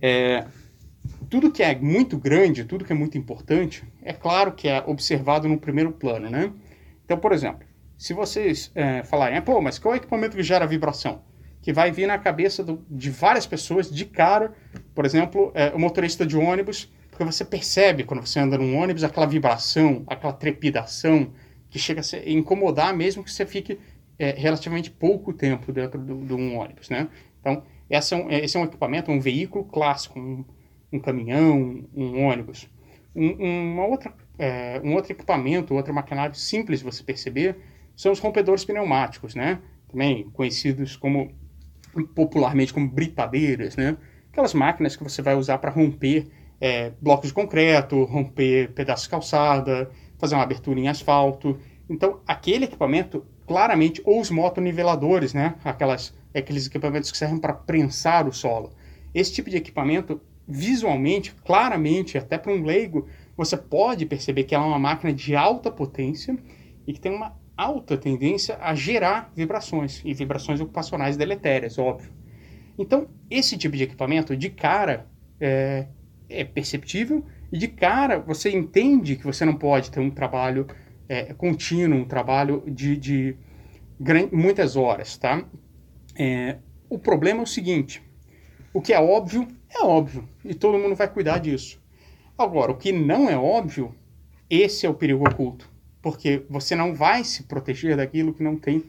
É, 0.00 0.44
tudo 1.28 1.50
que 1.50 1.62
é 1.62 1.74
muito 1.76 2.16
grande, 2.16 2.64
tudo 2.64 2.84
que 2.84 2.92
é 2.92 2.96
muito 2.96 3.18
importante, 3.18 3.84
é 4.02 4.12
claro 4.12 4.52
que 4.52 4.68
é 4.68 4.82
observado 4.86 5.48
no 5.48 5.58
primeiro 5.58 5.92
plano, 5.92 6.30
né? 6.30 6.52
Então, 7.04 7.18
por 7.18 7.32
exemplo, 7.32 7.66
se 7.96 8.12
vocês 8.12 8.70
é, 8.74 9.02
falarem, 9.02 9.40
pô, 9.42 9.60
mas 9.60 9.78
qual 9.78 9.94
é 9.94 9.96
o 9.96 10.00
equipamento 10.00 10.36
que 10.36 10.42
gera 10.42 10.66
vibração? 10.66 11.22
Que 11.60 11.72
vai 11.72 11.90
vir 11.90 12.06
na 12.06 12.18
cabeça 12.18 12.62
do, 12.62 12.84
de 12.88 13.10
várias 13.10 13.46
pessoas 13.46 13.90
de 13.90 14.04
cara, 14.04 14.52
por 14.94 15.04
exemplo, 15.04 15.50
é, 15.54 15.70
o 15.74 15.78
motorista 15.78 16.24
de 16.24 16.36
ônibus, 16.36 16.90
porque 17.10 17.24
você 17.24 17.44
percebe 17.44 18.04
quando 18.04 18.24
você 18.24 18.38
anda 18.38 18.56
num 18.56 18.76
ônibus 18.76 19.02
aquela 19.02 19.26
vibração, 19.26 20.04
aquela 20.06 20.32
trepidação 20.32 21.32
que 21.68 21.78
chega 21.78 22.00
a 22.00 22.30
incomodar 22.30 22.94
mesmo 22.94 23.24
que 23.24 23.32
você 23.32 23.44
fique 23.44 23.78
é, 24.18 24.30
relativamente 24.30 24.90
pouco 24.90 25.32
tempo 25.32 25.72
dentro 25.72 26.00
de 26.00 26.34
um 26.34 26.56
ônibus, 26.56 26.88
né? 26.88 27.08
Então, 27.40 27.62
essa 27.90 28.16
é 28.16 28.44
esse 28.44 28.56
é 28.56 28.60
um 28.60 28.64
equipamento, 28.64 29.10
um 29.10 29.20
veículo 29.20 29.64
clássico, 29.64 30.18
um, 30.18 30.44
um 30.92 30.98
caminhão, 30.98 31.84
um 31.94 32.24
ônibus. 32.24 32.68
Um, 33.14 33.72
uma 33.72 33.86
outra, 33.86 34.12
é, 34.38 34.80
um 34.84 34.94
outro 34.94 35.12
equipamento, 35.12 35.74
outro 35.74 35.92
maquinário 35.92 36.34
simples 36.34 36.80
de 36.80 36.84
você 36.84 37.02
perceber 37.02 37.56
são 37.96 38.12
os 38.12 38.20
rompedores 38.20 38.64
pneumáticos, 38.64 39.34
né? 39.34 39.60
Também 39.88 40.28
conhecidos 40.30 40.96
como 40.96 41.32
popularmente 42.14 42.72
como 42.72 42.88
britadeiras, 42.88 43.76
né? 43.76 43.96
Aquelas 44.30 44.54
máquinas 44.54 44.94
que 44.94 45.02
você 45.02 45.20
vai 45.20 45.34
usar 45.34 45.58
para 45.58 45.70
romper 45.70 46.28
é, 46.60 46.92
blocos 47.00 47.28
de 47.28 47.34
concreto, 47.34 48.04
romper 48.04 48.72
pedaços 48.72 49.04
de 49.04 49.10
calçada, 49.10 49.90
fazer 50.18 50.34
uma 50.34 50.44
abertura 50.44 50.78
em 50.78 50.88
asfalto. 50.88 51.58
Então, 51.88 52.20
aquele 52.26 52.66
equipamento, 52.66 53.24
claramente, 53.46 54.02
ou 54.04 54.20
os 54.20 54.30
motoniveladores, 54.30 55.32
né? 55.32 55.54
Aquelas, 55.64 56.14
aqueles 56.34 56.66
equipamentos 56.66 57.10
que 57.10 57.18
servem 57.18 57.38
para 57.38 57.54
prensar 57.54 58.28
o 58.28 58.32
solo. 58.32 58.70
Esse 59.14 59.32
tipo 59.32 59.48
de 59.48 59.56
equipamento, 59.56 60.20
visualmente, 60.48 61.34
claramente, 61.44 62.16
até 62.16 62.38
para 62.38 62.52
um 62.52 62.64
leigo, 62.64 63.06
você 63.36 63.56
pode 63.56 64.06
perceber 64.06 64.44
que 64.44 64.54
ela 64.54 64.64
é 64.64 64.68
uma 64.68 64.78
máquina 64.78 65.12
de 65.12 65.36
alta 65.36 65.70
potência 65.70 66.36
e 66.86 66.92
que 66.92 67.00
tem 67.00 67.14
uma 67.14 67.36
alta 67.54 67.98
tendência 67.98 68.56
a 68.60 68.74
gerar 68.74 69.30
vibrações, 69.36 70.00
e 70.04 70.14
vibrações 70.14 70.60
ocupacionais 70.60 71.16
deletérias, 71.16 71.76
óbvio. 71.76 72.12
Então, 72.78 73.08
esse 73.28 73.58
tipo 73.58 73.76
de 73.76 73.82
equipamento, 73.82 74.36
de 74.36 74.48
cara, 74.48 75.06
é, 75.40 75.86
é 76.28 76.44
perceptível, 76.44 77.24
e 77.52 77.58
de 77.58 77.68
cara 77.68 78.18
você 78.18 78.50
entende 78.50 79.16
que 79.16 79.24
você 79.24 79.44
não 79.44 79.54
pode 79.54 79.90
ter 79.90 80.00
um 80.00 80.10
trabalho 80.10 80.66
é, 81.08 81.34
contínuo, 81.34 81.98
um 81.98 82.04
trabalho 82.04 82.62
de, 82.66 82.96
de 82.96 83.36
muitas 84.32 84.76
horas, 84.76 85.18
tá? 85.18 85.44
É, 86.16 86.56
o 86.88 86.98
problema 86.98 87.40
é 87.40 87.42
o 87.42 87.46
seguinte, 87.46 88.02
o 88.72 88.80
que 88.80 88.92
é 88.92 89.00
óbvio, 89.00 89.48
é 89.70 89.84
óbvio, 89.84 90.28
e 90.44 90.54
todo 90.54 90.78
mundo 90.78 90.94
vai 90.94 91.08
cuidar 91.08 91.38
disso. 91.38 91.80
Agora, 92.36 92.72
o 92.72 92.76
que 92.76 92.92
não 92.92 93.28
é 93.28 93.36
óbvio, 93.36 93.94
esse 94.48 94.86
é 94.86 94.88
o 94.88 94.94
perigo 94.94 95.28
oculto 95.28 95.68
porque 96.00 96.44
você 96.48 96.74
não 96.74 96.94
vai 96.94 97.24
se 97.24 97.42
proteger 97.44 97.96
daquilo 97.96 98.32
que 98.32 98.42
não 98.42 98.56
tem 98.56 98.84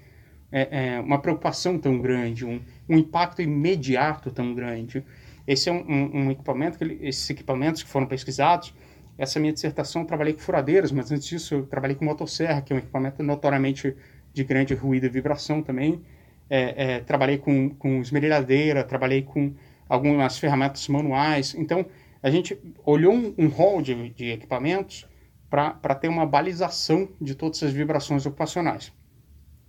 é, 0.51 0.95
é, 0.95 0.99
uma 0.99 1.19
preocupação 1.19 1.77
tão 1.77 1.99
grande, 1.99 2.45
um, 2.45 2.61
um, 2.87 2.97
impacto 2.97 3.41
imediato 3.41 4.31
tão 4.31 4.53
grande. 4.53 5.03
Esse 5.45 5.69
é 5.69 5.71
um, 5.71 5.85
um, 5.87 6.17
um 6.17 6.31
equipamento, 6.31 6.77
que, 6.77 6.85
esses 7.01 7.29
equipamentos 7.29 7.83
que 7.83 7.89
foram 7.89 8.07
pesquisados, 8.07 8.73
essa 9.17 9.39
minha 9.39 9.51
dissertação 9.51 10.03
eu 10.03 10.07
trabalhei 10.07 10.33
com 10.33 10.39
furadeiras, 10.39 10.91
mas 10.91 11.11
antes 11.11 11.27
disso 11.27 11.55
eu 11.55 11.65
trabalhei 11.65 11.95
com 11.95 12.05
motosserra, 12.05 12.61
que 12.61 12.71
é 12.71 12.75
um 12.75 12.79
equipamento 12.79 13.21
notoriamente 13.21 13.95
de 14.33 14.43
grande 14.43 14.73
ruído 14.73 15.05
e 15.05 15.09
vibração 15.09 15.61
também. 15.61 16.01
É, 16.49 16.93
é, 16.93 16.99
trabalhei 17.01 17.37
com, 17.37 17.69
com 17.71 18.01
esmerilhadeira, 18.01 18.83
trabalhei 18.83 19.21
com 19.21 19.53
algumas 19.89 20.37
ferramentas 20.37 20.87
manuais. 20.87 21.55
Então, 21.55 21.85
a 22.21 22.29
gente 22.29 22.57
olhou 22.85 23.13
um, 23.13 23.33
um 23.37 23.47
hall 23.47 23.81
de, 23.81 24.09
de 24.11 24.31
equipamentos 24.31 25.07
para 25.49 25.95
ter 25.95 26.07
uma 26.07 26.27
balização 26.27 27.09
de 27.19 27.33
todas 27.33 27.57
essas 27.57 27.73
vibrações 27.73 28.25
ocupacionais. 28.25 28.93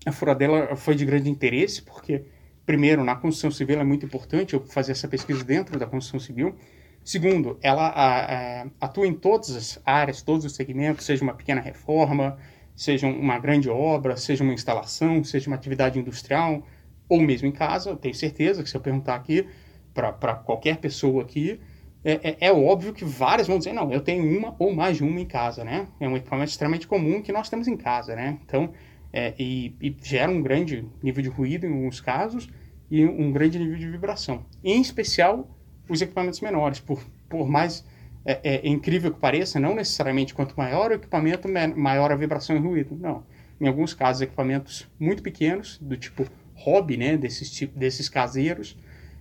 A 0.04 0.12
furadeira 0.12 0.76
foi 0.76 0.94
de 0.94 1.06
grande 1.06 1.30
interesse, 1.30 1.82
porque, 1.82 2.24
primeiro, 2.66 3.02
na 3.02 3.16
construção 3.16 3.50
civil 3.50 3.80
é 3.80 3.84
muito 3.84 4.04
importante 4.04 4.54
eu 4.54 4.60
fazer 4.60 4.92
essa 4.92 5.08
pesquisa 5.08 5.42
dentro 5.42 5.78
da 5.78 5.86
construção 5.86 6.20
civil. 6.20 6.54
Segundo, 7.02 7.58
ela 7.62 7.88
a, 7.88 8.62
a, 8.62 8.66
atua 8.80 9.06
em 9.06 9.14
todas 9.14 9.56
as 9.56 9.80
áreas, 9.84 10.20
todos 10.20 10.44
os 10.44 10.54
segmentos, 10.54 11.06
seja 11.06 11.22
uma 11.22 11.34
pequena 11.34 11.60
reforma, 11.60 12.36
seja 12.76 13.06
uma 13.06 13.38
grande 13.38 13.70
obra, 13.70 14.16
seja 14.16 14.44
uma 14.44 14.52
instalação, 14.52 15.24
seja 15.24 15.48
uma 15.48 15.56
atividade 15.56 15.98
industrial, 15.98 16.62
ou 17.08 17.20
mesmo 17.20 17.48
em 17.48 17.52
casa. 17.52 17.90
Eu 17.90 17.96
tenho 17.96 18.14
certeza 18.14 18.62
que 18.62 18.68
se 18.68 18.76
eu 18.76 18.80
perguntar 18.80 19.14
aqui 19.14 19.46
para 19.94 20.35
qualquer 20.35 20.78
pessoa 20.78 21.23
aqui, 21.23 21.61
é, 22.02 22.12
é, 22.30 22.37
é, 22.49 22.52
óbvio 22.52 22.92
que 22.92 23.04
várias 23.04 23.47
vão 23.47 23.59
dizer, 23.59 23.73
não, 23.73 23.92
eu 23.92 24.00
tenho 24.00 24.25
uma 24.25 24.54
ou 24.59 24.75
mais 24.75 24.97
de 24.97 25.04
uma 25.04 25.20
em 25.20 25.26
casa, 25.26 25.62
né? 25.64 25.87
É 26.00 26.09
um 26.09 26.16
equipamento 26.16 26.50
extremamente 26.50 26.87
comum 26.87 27.20
que 27.20 27.30
nós 27.30 27.50
temos 27.50 27.68
em 27.68 27.76
casa, 27.76 28.16
né? 28.16 28.38
Então, 28.44 28.73
é, 29.12 29.35
e, 29.38 29.75
e, 29.80 29.94
gera 30.02 30.30
um 30.30 30.40
grande 30.40 30.87
nível 31.02 31.23
de 31.23 31.28
ruído 31.28 31.66
em 31.66 31.73
alguns 31.73 32.00
casos 32.00 32.49
e 32.90 33.04
um 33.04 33.30
grande 33.30 33.59
nível 33.59 33.76
de 33.76 33.88
vibração. 33.90 34.47
Em 34.64 34.80
especial, 34.80 35.49
os 35.88 36.00
equipamentos 36.00 36.40
menores, 36.40 36.80
por, 36.80 37.04
por 37.28 37.49
mais 37.49 37.85
é, 38.25 38.40
é 38.56 38.68
incrível 38.68 39.12
que 39.12 39.20
pareça, 39.20 39.61
não 39.61 39.75
necessariamente 39.75 40.32
quanto 40.32 40.54
maior 40.56 40.90
o 40.90 40.94
equipamento, 40.94 41.49
maior 41.76 42.12
a 42.12 42.16
vibração 42.16 42.56
e 42.56 42.59
ruído. 42.59 42.97
Não. 42.97 43.25
Em 43.61 43.68
alguns 43.68 43.92
casos, 43.92 44.23
equipamentos 44.23 44.88
muito 44.99 45.23
pequenos, 45.23 45.78
do 45.82 45.97
tipo 45.97 46.26
hobby, 46.54 46.97
né, 46.97 47.16
desses, 47.16 47.68
desses 47.75 48.09
caseiros, 48.09 48.76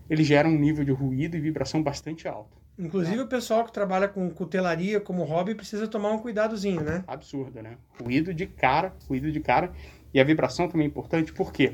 eles 0.09 0.25
geram 0.25 0.49
um 0.49 0.57
nível 0.57 0.83
de 0.83 0.91
ruído 0.91 1.37
e 1.37 1.39
vibração 1.39 1.83
bastante 1.83 2.27
alto. 2.27 2.57
Inclusive 2.77 3.19
o 3.19 3.27
pessoal 3.27 3.65
que 3.65 3.73
trabalha 3.73 4.07
com 4.07 4.29
cutelaria 4.29 5.01
como 5.01 5.23
hobby 5.23 5.53
precisa 5.53 5.85
tomar 5.85 6.11
um 6.11 6.19
cuidadozinho, 6.19 6.81
né? 6.81 7.03
Absurdo, 7.05 7.61
né? 7.61 7.77
Ruído 8.01 8.33
de 8.33 8.47
cara, 8.47 8.93
ruído 9.07 9.29
de 9.31 9.39
cara. 9.41 9.71
E 10.13 10.19
a 10.19 10.23
vibração 10.23 10.69
também 10.69 10.85
é 10.85 10.89
importante, 10.89 11.33
por 11.33 11.51
quê? 11.51 11.73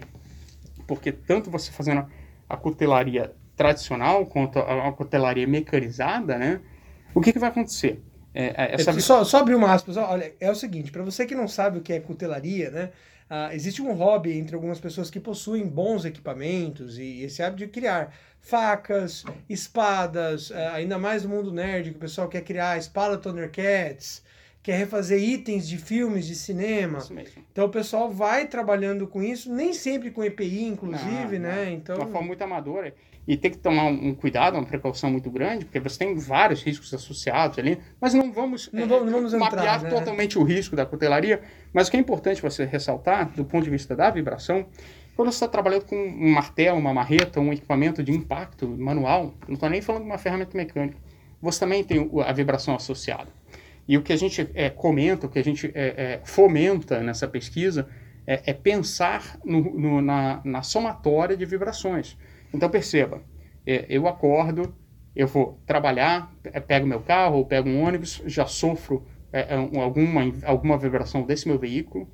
Porque 0.88 1.12
tanto 1.12 1.52
você 1.52 1.72
fazendo 1.72 2.06
a 2.50 2.58
cutelaria 2.58 3.34
tradicional 3.56 4.26
quanto 4.26 4.60
a, 4.60 4.92
cutelaria 4.92 5.48
mecanizada, 5.48 6.38
né? 6.38 6.60
O 7.14 7.22
que, 7.22 7.32
que 7.32 7.40
vai 7.40 7.50
acontecer? 7.50 8.04
É, 8.34 8.48
é 8.48 8.76
essa... 8.76 8.92
É, 8.92 9.00
só, 9.00 9.24
só 9.24 9.38
abrir 9.40 9.56
uma 9.56 9.72
aspas, 9.72 9.96
olha, 9.96 10.34
é 10.40 10.52
o 10.52 10.56
seguinte, 10.56 10.92
para 10.92 11.04
você 11.04 11.26
que 11.26 11.36
não 11.36 11.48
sabe 11.48 11.78
o 11.78 11.82
que 11.82 11.94
é 11.94 12.00
cutelaria, 12.00 12.72
né? 12.72 12.92
Uh, 13.30 13.52
existe 13.54 13.82
um 13.82 13.92
hobby 13.94 14.38
entre 14.38 14.54
algumas 14.54 14.80
pessoas 14.80 15.10
que 15.10 15.20
possuem 15.20 15.68
bons 15.68 16.06
equipamentos 16.06 17.00
e 17.00 17.24
esse 17.24 17.42
hábito 17.42 17.66
de 17.66 17.68
criar 17.68 18.14
facas, 18.40 19.26
espadas, 19.50 20.52
uh, 20.52 20.56
ainda 20.74 21.00
mais 21.00 21.24
no 21.24 21.30
mundo 21.30 21.52
nerd, 21.52 21.90
que 21.90 21.98
o 21.98 22.00
pessoal 22.00 22.28
quer 22.28 22.42
criar 22.42 22.72
a 22.72 22.78
espada 22.78 23.18
Thundercats, 23.18 24.24
quer 24.62 24.78
refazer 24.78 25.20
itens 25.20 25.68
de 25.68 25.78
filmes 25.80 26.28
de 26.28 26.36
cinema. 26.36 27.00
Então 27.52 27.66
o 27.66 27.70
pessoal 27.70 28.12
vai 28.12 28.48
trabalhando 28.48 29.08
com 29.08 29.24
isso, 29.24 29.52
nem 29.52 29.74
sempre 29.74 30.12
com 30.12 30.24
EPI, 30.24 30.66
inclusive, 30.66 31.40
não, 31.40 31.50
né? 31.50 31.72
Então... 31.72 31.96
De 31.96 32.02
uma 32.02 32.12
forma 32.12 32.28
muito 32.28 32.44
amadora. 32.44 32.94
E 33.28 33.36
tem 33.36 33.50
que 33.50 33.58
tomar 33.58 33.86
um 33.86 34.14
cuidado, 34.14 34.56
uma 34.56 34.66
precaução 34.66 35.10
muito 35.10 35.32
grande, 35.32 35.66
porque 35.66 35.80
você 35.80 35.98
tem 35.98 36.16
vários 36.16 36.62
riscos 36.62 36.94
associados 36.94 37.58
ali, 37.58 37.80
mas 38.00 38.14
não 38.14 38.32
vamos, 38.32 38.70
não 38.72 38.88
vamos, 38.88 39.12
vamos 39.12 39.34
é, 39.34 39.38
mapear 39.38 39.82
né? 39.82 39.90
totalmente 39.90 40.38
o 40.38 40.44
risco 40.44 40.76
da 40.76 40.86
cutelaria. 40.86 41.42
Mas 41.74 41.88
o 41.88 41.92
que 41.92 41.98
é 41.98 42.00
importante 42.00 42.42
você 42.42 42.66
ressaltar, 42.66 43.32
do 43.32 43.44
ponto 43.44 43.64
de 43.64 43.72
vista 43.72 43.96
da 43.96 44.12
vibração, 44.12 44.68
quando 45.16 45.32
você 45.32 45.38
está 45.38 45.48
trabalhando 45.48 45.86
com 45.86 45.96
um 45.96 46.30
martelo, 46.32 46.78
uma 46.78 46.94
marreta, 46.94 47.40
um 47.40 47.52
equipamento 47.52 48.04
de 48.04 48.12
impacto 48.12 48.68
manual, 48.68 49.34
não 49.48 49.56
estou 49.56 49.70
nem 49.70 49.82
falando 49.82 50.04
de 50.04 50.10
uma 50.10 50.18
ferramenta 50.18 50.56
mecânica, 50.56 50.98
você 51.42 51.60
também 51.60 51.84
tem 51.84 52.10
a 52.26 52.34
vibração 52.34 52.76
associada. 52.76 53.30
E 53.88 53.98
o 53.98 54.02
que 54.02 54.12
a 54.12 54.18
gente 54.18 54.50
é, 54.54 54.70
comenta, 54.70 55.28
o 55.28 55.30
que 55.30 55.40
a 55.40 55.44
gente 55.44 55.72
é, 55.74 55.88
é, 55.98 56.22
fomenta 56.24 57.02
nessa 57.02 57.28
pesquisa 57.28 57.88
é, 58.26 58.42
é 58.48 58.54
pensar 58.54 59.38
no, 59.44 59.62
no, 59.62 60.02
na, 60.02 60.42
na 60.44 60.62
somatória 60.62 61.38
de 61.38 61.46
vibrações. 61.46 62.18
Então 62.56 62.70
perceba, 62.70 63.22
é, 63.66 63.86
eu 63.90 64.08
acordo, 64.08 64.74
eu 65.16 65.28
vou 65.28 65.60
trabalhar, 65.66 66.34
é, 66.44 66.60
pego 66.60 66.88
meu 66.88 67.02
carro 67.02 67.38
ou 67.38 67.46
pego 67.46 67.70
um 67.70 67.84
ônibus, 67.84 68.22
já 68.26 68.46
sofro 68.46 69.06
é, 69.32 69.56
alguma, 69.56 70.22
alguma 70.44 70.78
vibração 70.78 71.24
desse 71.24 71.48
meu 71.48 71.60
veículo. 71.60 72.08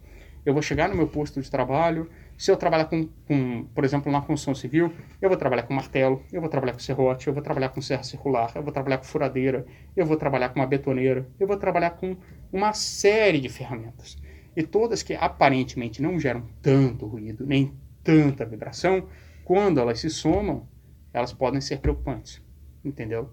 eu 0.45 0.53
vou 0.53 0.61
chegar 0.61 0.89
no 0.89 0.95
meu 0.95 1.07
posto 1.07 1.39
de 1.41 1.49
trabalho, 1.49 2.09
se 2.41 2.49
eu 2.49 2.57
trabalhar 2.57 2.85
com, 2.85 3.07
com, 3.27 3.65
por 3.65 3.83
exemplo, 3.83 4.11
na 4.11 4.19
construção 4.19 4.55
civil, 4.55 4.91
eu 5.21 5.29
vou 5.29 5.37
trabalhar 5.37 5.61
com 5.61 5.75
martelo, 5.75 6.23
eu 6.33 6.41
vou 6.41 6.49
trabalhar 6.49 6.73
com 6.73 6.79
serrote, 6.79 7.27
eu 7.27 7.33
vou 7.35 7.43
trabalhar 7.43 7.69
com 7.69 7.79
serra 7.83 8.01
circular, 8.01 8.51
eu 8.55 8.63
vou 8.63 8.73
trabalhar 8.73 8.97
com 8.97 9.03
furadeira, 9.03 9.63
eu 9.95 10.07
vou 10.07 10.17
trabalhar 10.17 10.49
com 10.49 10.59
uma 10.59 10.65
betoneira, 10.65 11.29
eu 11.39 11.45
vou 11.45 11.55
trabalhar 11.55 11.91
com 11.91 12.17
uma 12.51 12.73
série 12.73 13.39
de 13.39 13.47
ferramentas. 13.47 14.17
E 14.57 14.63
todas 14.63 15.03
que 15.03 15.13
aparentemente 15.13 16.01
não 16.01 16.19
geram 16.19 16.43
tanto 16.63 17.05
ruído, 17.05 17.45
nem 17.45 17.75
tanta 18.03 18.43
vibração, 18.43 19.07
quando 19.51 19.81
elas 19.81 19.99
se 19.99 20.09
somam, 20.09 20.65
elas 21.11 21.33
podem 21.33 21.59
ser 21.59 21.79
preocupantes. 21.79 22.41
Entendeu? 22.85 23.29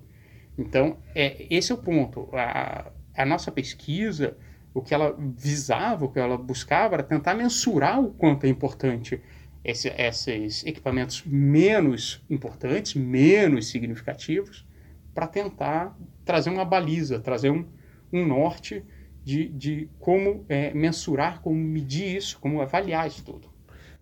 Então, 0.58 0.96
é, 1.14 1.46
esse 1.48 1.70
é 1.70 1.74
o 1.76 1.78
ponto. 1.78 2.28
A, 2.32 2.90
a 3.16 3.24
nossa 3.24 3.52
pesquisa 3.52 4.36
o 4.74 4.82
que 4.82 4.92
ela 4.92 5.16
visava, 5.16 6.06
o 6.06 6.08
que 6.08 6.18
ela 6.18 6.36
buscava 6.36 6.96
era 6.96 7.04
tentar 7.04 7.36
mensurar 7.36 8.00
o 8.00 8.10
quanto 8.10 8.46
é 8.46 8.48
importante 8.48 9.20
esse, 9.64 9.90
esses 9.96 10.66
equipamentos 10.66 11.22
menos 11.24 12.20
importantes, 12.28 12.96
menos 12.96 13.68
significativos, 13.68 14.66
para 15.14 15.28
tentar 15.28 15.96
trazer 16.24 16.50
uma 16.50 16.64
baliza, 16.64 17.20
trazer 17.20 17.50
um, 17.50 17.64
um 18.12 18.26
norte 18.26 18.84
de, 19.24 19.48
de 19.50 19.88
como 20.00 20.44
é, 20.48 20.74
mensurar, 20.74 21.42
como 21.42 21.54
medir 21.54 22.16
isso, 22.16 22.40
como 22.40 22.60
avaliar 22.60 23.06
isso 23.06 23.24
tudo. 23.24 23.56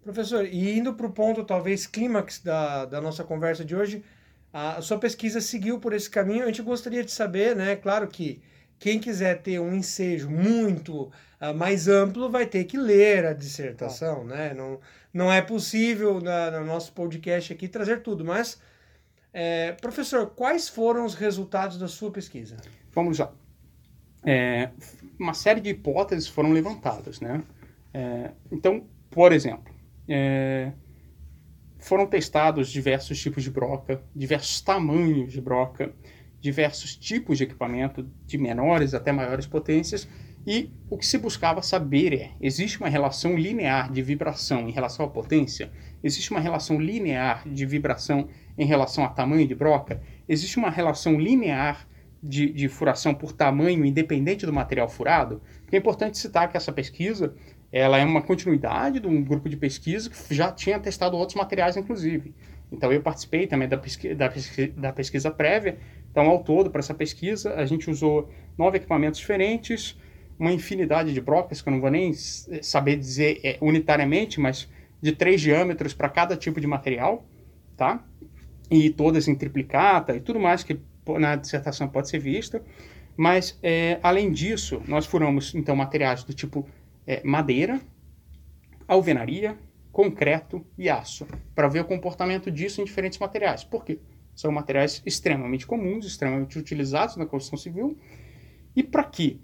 Professor, 0.06 0.46
e 0.46 0.78
indo 0.78 0.94
para 0.94 1.08
o 1.08 1.10
ponto 1.10 1.42
talvez 1.42 1.84
clímax 1.84 2.38
da, 2.38 2.84
da 2.84 3.00
nossa 3.00 3.24
conversa 3.24 3.64
de 3.64 3.74
hoje, 3.74 4.04
a 4.52 4.80
sua 4.80 4.98
pesquisa 4.98 5.40
seguiu 5.40 5.80
por 5.80 5.92
esse 5.92 6.08
caminho. 6.08 6.44
A 6.44 6.46
gente 6.46 6.62
gostaria 6.62 7.02
de 7.02 7.10
saber, 7.10 7.56
né? 7.56 7.74
Claro 7.74 8.06
que 8.06 8.40
quem 8.78 9.00
quiser 9.00 9.42
ter 9.42 9.58
um 9.58 9.74
ensejo 9.74 10.30
muito 10.30 11.10
uh, 11.40 11.52
mais 11.56 11.88
amplo 11.88 12.30
vai 12.30 12.46
ter 12.46 12.62
que 12.66 12.78
ler 12.78 13.26
a 13.26 13.32
dissertação, 13.32 14.24
né? 14.24 14.54
Não, 14.54 14.78
não 15.12 15.32
é 15.32 15.42
possível 15.42 16.20
na, 16.20 16.52
no 16.52 16.64
nosso 16.64 16.92
podcast 16.92 17.52
aqui 17.52 17.66
trazer 17.66 18.00
tudo, 18.00 18.24
mas, 18.24 18.62
é, 19.32 19.72
professor, 19.72 20.30
quais 20.36 20.68
foram 20.68 21.04
os 21.04 21.16
resultados 21.16 21.78
da 21.78 21.88
sua 21.88 22.12
pesquisa? 22.12 22.56
Vamos 22.92 23.18
lá. 23.18 23.32
É, 24.24 24.70
uma 25.18 25.34
série 25.34 25.60
de 25.60 25.70
hipóteses 25.70 26.28
foram 26.28 26.52
levantadas, 26.52 27.18
né? 27.18 27.42
É, 27.92 28.30
então, 28.52 28.86
por 29.10 29.32
exemplo, 29.32 29.74
é, 30.08 30.72
foram 31.78 32.06
testados 32.06 32.70
diversos 32.70 33.20
tipos 33.20 33.42
de 33.42 33.50
broca, 33.50 34.02
diversos 34.14 34.60
tamanhos 34.60 35.32
de 35.32 35.40
broca, 35.40 35.92
diversos 36.40 36.96
tipos 36.96 37.38
de 37.38 37.44
equipamento, 37.44 38.08
de 38.26 38.38
menores 38.38 38.94
até 38.94 39.12
maiores 39.12 39.46
potências, 39.46 40.08
e 40.46 40.70
o 40.88 40.96
que 40.96 41.04
se 41.04 41.18
buscava 41.18 41.60
saber 41.60 42.12
é: 42.12 42.30
existe 42.40 42.78
uma 42.78 42.88
relação 42.88 43.36
linear 43.36 43.90
de 43.90 44.00
vibração 44.00 44.68
em 44.68 44.70
relação 44.70 45.04
à 45.04 45.08
potência? 45.08 45.72
Existe 46.04 46.30
uma 46.30 46.38
relação 46.38 46.80
linear 46.80 47.48
de 47.48 47.66
vibração 47.66 48.28
em 48.56 48.64
relação 48.64 49.04
a 49.04 49.08
tamanho 49.08 49.46
de 49.46 49.56
broca? 49.56 50.00
Existe 50.28 50.56
uma 50.56 50.70
relação 50.70 51.18
linear 51.18 51.88
de, 52.22 52.52
de 52.52 52.68
furação 52.68 53.12
por 53.12 53.32
tamanho 53.32 53.84
independente 53.84 54.46
do 54.46 54.52
material 54.52 54.88
furado? 54.88 55.42
é 55.70 55.76
importante 55.76 56.16
citar 56.16 56.48
que 56.48 56.56
essa 56.56 56.72
pesquisa 56.72 57.34
ela 57.76 57.98
é 57.98 58.04
uma 58.04 58.22
continuidade 58.22 59.00
de 59.00 59.06
um 59.06 59.22
grupo 59.22 59.48
de 59.48 59.56
pesquisa 59.56 60.08
que 60.10 60.34
já 60.34 60.50
tinha 60.52 60.78
testado 60.78 61.16
outros 61.16 61.36
materiais, 61.36 61.76
inclusive. 61.76 62.34
Então, 62.72 62.92
eu 62.92 63.00
participei 63.00 63.46
também 63.46 63.68
da, 63.68 63.76
pesquisa, 63.76 64.14
da, 64.14 64.28
pesquisa, 64.28 64.72
da 64.76 64.92
pesquisa 64.92 65.30
prévia 65.30 65.78
então, 66.16 66.30
ao 66.30 66.42
todo, 66.42 66.70
para 66.70 66.78
essa 66.78 66.94
pesquisa, 66.94 67.52
a 67.56 67.66
gente 67.66 67.90
usou 67.90 68.30
nove 68.56 68.78
equipamentos 68.78 69.20
diferentes, 69.20 70.00
uma 70.38 70.50
infinidade 70.50 71.12
de 71.12 71.20
brocas, 71.20 71.60
que 71.60 71.68
eu 71.68 71.72
não 71.74 71.78
vou 71.78 71.90
nem 71.90 72.14
saber 72.14 72.96
dizer 72.96 73.38
é, 73.44 73.58
unitariamente, 73.60 74.40
mas 74.40 74.66
de 74.98 75.12
três 75.12 75.42
diâmetros 75.42 75.92
para 75.92 76.08
cada 76.08 76.34
tipo 76.34 76.58
de 76.58 76.66
material, 76.66 77.22
tá? 77.76 78.02
E 78.70 78.88
todas 78.88 79.28
em 79.28 79.34
triplicata 79.34 80.16
e 80.16 80.20
tudo 80.20 80.40
mais 80.40 80.62
que 80.62 80.80
na 81.18 81.36
dissertação 81.36 81.86
pode 81.86 82.08
ser 82.08 82.18
vista. 82.18 82.62
Mas, 83.14 83.58
é, 83.62 83.98
além 84.02 84.32
disso, 84.32 84.80
nós 84.88 85.04
furamos, 85.04 85.54
então, 85.54 85.76
materiais 85.76 86.24
do 86.24 86.32
tipo 86.32 86.66
é, 87.06 87.22
madeira, 87.24 87.80
alvenaria, 88.86 89.58
concreto 89.92 90.66
e 90.76 90.90
aço, 90.90 91.26
para 91.54 91.68
ver 91.68 91.80
o 91.80 91.84
comportamento 91.84 92.50
disso 92.50 92.80
em 92.80 92.84
diferentes 92.84 93.18
materiais. 93.18 93.64
Por 93.64 93.84
quê? 93.84 93.98
São 94.34 94.52
materiais 94.52 95.02
extremamente 95.06 95.66
comuns, 95.66 96.04
extremamente 96.04 96.58
utilizados 96.58 97.16
na 97.16 97.24
construção 97.24 97.56
civil. 97.56 97.96
E 98.74 98.82
para 98.82 99.04
quê? 99.04 99.38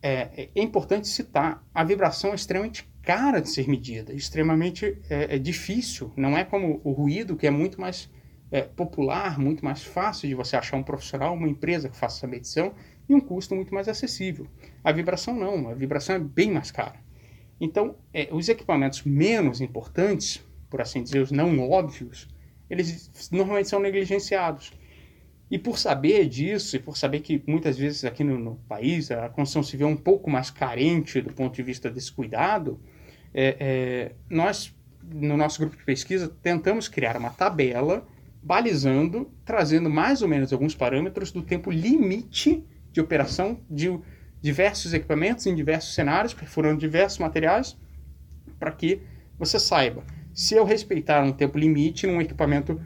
É, 0.00 0.48
é, 0.54 0.62
importante 0.62 1.08
citar, 1.08 1.62
a 1.74 1.84
vibração 1.84 2.30
é 2.30 2.34
extremamente 2.36 2.88
cara 3.02 3.40
de 3.40 3.50
ser 3.50 3.68
medida, 3.68 4.14
extremamente 4.14 4.96
é, 5.10 5.36
é 5.36 5.38
difícil. 5.38 6.12
Não 6.16 6.38
é 6.38 6.44
como 6.44 6.80
o 6.84 6.92
ruído, 6.92 7.36
que 7.36 7.46
é 7.46 7.50
muito 7.50 7.80
mais 7.80 8.08
é, 8.50 8.62
popular, 8.62 9.38
muito 9.38 9.64
mais 9.64 9.82
fácil 9.82 10.28
de 10.28 10.34
você 10.34 10.56
achar 10.56 10.76
um 10.76 10.82
profissional, 10.82 11.34
uma 11.34 11.48
empresa 11.48 11.88
que 11.88 11.96
faça 11.96 12.18
essa 12.18 12.26
medição 12.26 12.74
e 13.08 13.14
um 13.14 13.20
custo 13.20 13.54
muito 13.54 13.74
mais 13.74 13.88
acessível. 13.88 14.46
A 14.82 14.92
vibração 14.92 15.34
não, 15.34 15.68
a 15.68 15.74
vibração 15.74 16.16
é 16.16 16.18
bem 16.18 16.50
mais 16.50 16.70
cara. 16.70 16.94
Então, 17.60 17.96
é, 18.12 18.28
os 18.30 18.48
equipamentos 18.48 19.02
menos 19.02 19.60
importantes, 19.60 20.42
por 20.70 20.80
assim 20.80 21.02
dizer, 21.02 21.20
os 21.20 21.30
não 21.32 21.58
óbvios, 21.70 22.28
eles 22.70 23.10
normalmente 23.32 23.68
são 23.68 23.80
negligenciados. 23.80 24.72
E 25.50 25.58
por 25.58 25.78
saber 25.78 26.28
disso, 26.28 26.76
e 26.76 26.78
por 26.78 26.96
saber 26.96 27.20
que 27.20 27.42
muitas 27.46 27.78
vezes 27.78 28.04
aqui 28.04 28.22
no, 28.22 28.38
no 28.38 28.56
país 28.68 29.10
a 29.10 29.28
construção 29.28 29.62
civil 29.62 29.88
é 29.88 29.90
um 29.90 29.96
pouco 29.96 30.30
mais 30.30 30.50
carente 30.50 31.20
do 31.22 31.32
ponto 31.32 31.54
de 31.54 31.62
vista 31.62 31.90
desse 31.90 32.12
cuidado, 32.12 32.78
é, 33.32 33.56
é, 33.58 34.12
nós, 34.28 34.74
no 35.02 35.36
nosso 35.36 35.58
grupo 35.60 35.76
de 35.76 35.84
pesquisa, 35.84 36.28
tentamos 36.42 36.86
criar 36.86 37.16
uma 37.16 37.30
tabela 37.30 38.06
balizando, 38.42 39.30
trazendo 39.44 39.88
mais 39.88 40.22
ou 40.22 40.28
menos 40.28 40.52
alguns 40.52 40.74
parâmetros 40.74 41.32
do 41.32 41.42
tempo 41.42 41.70
limite 41.70 42.62
de 42.92 43.00
operação 43.00 43.60
de 43.70 43.98
diversos 44.40 44.94
equipamentos 44.94 45.46
em 45.46 45.54
diversos 45.54 45.94
cenários, 45.94 46.34
perfurando 46.34 46.78
diversos 46.78 47.18
materiais, 47.18 47.76
para 48.58 48.72
que 48.72 49.02
você 49.38 49.58
saiba 49.58 50.04
se 50.38 50.54
eu 50.54 50.64
respeitar 50.64 51.24
um 51.24 51.32
tempo 51.32 51.58
limite 51.58 52.06
num 52.06 52.20
equipamento 52.20 52.80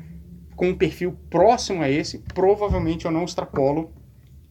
com 0.57 0.71
um 0.71 0.75
perfil 0.75 1.13
próximo 1.29 1.83
a 1.83 1.91
esse, 1.91 2.21
provavelmente 2.21 3.05
eu 3.05 3.11
não 3.11 3.25
extrapolo 3.25 3.93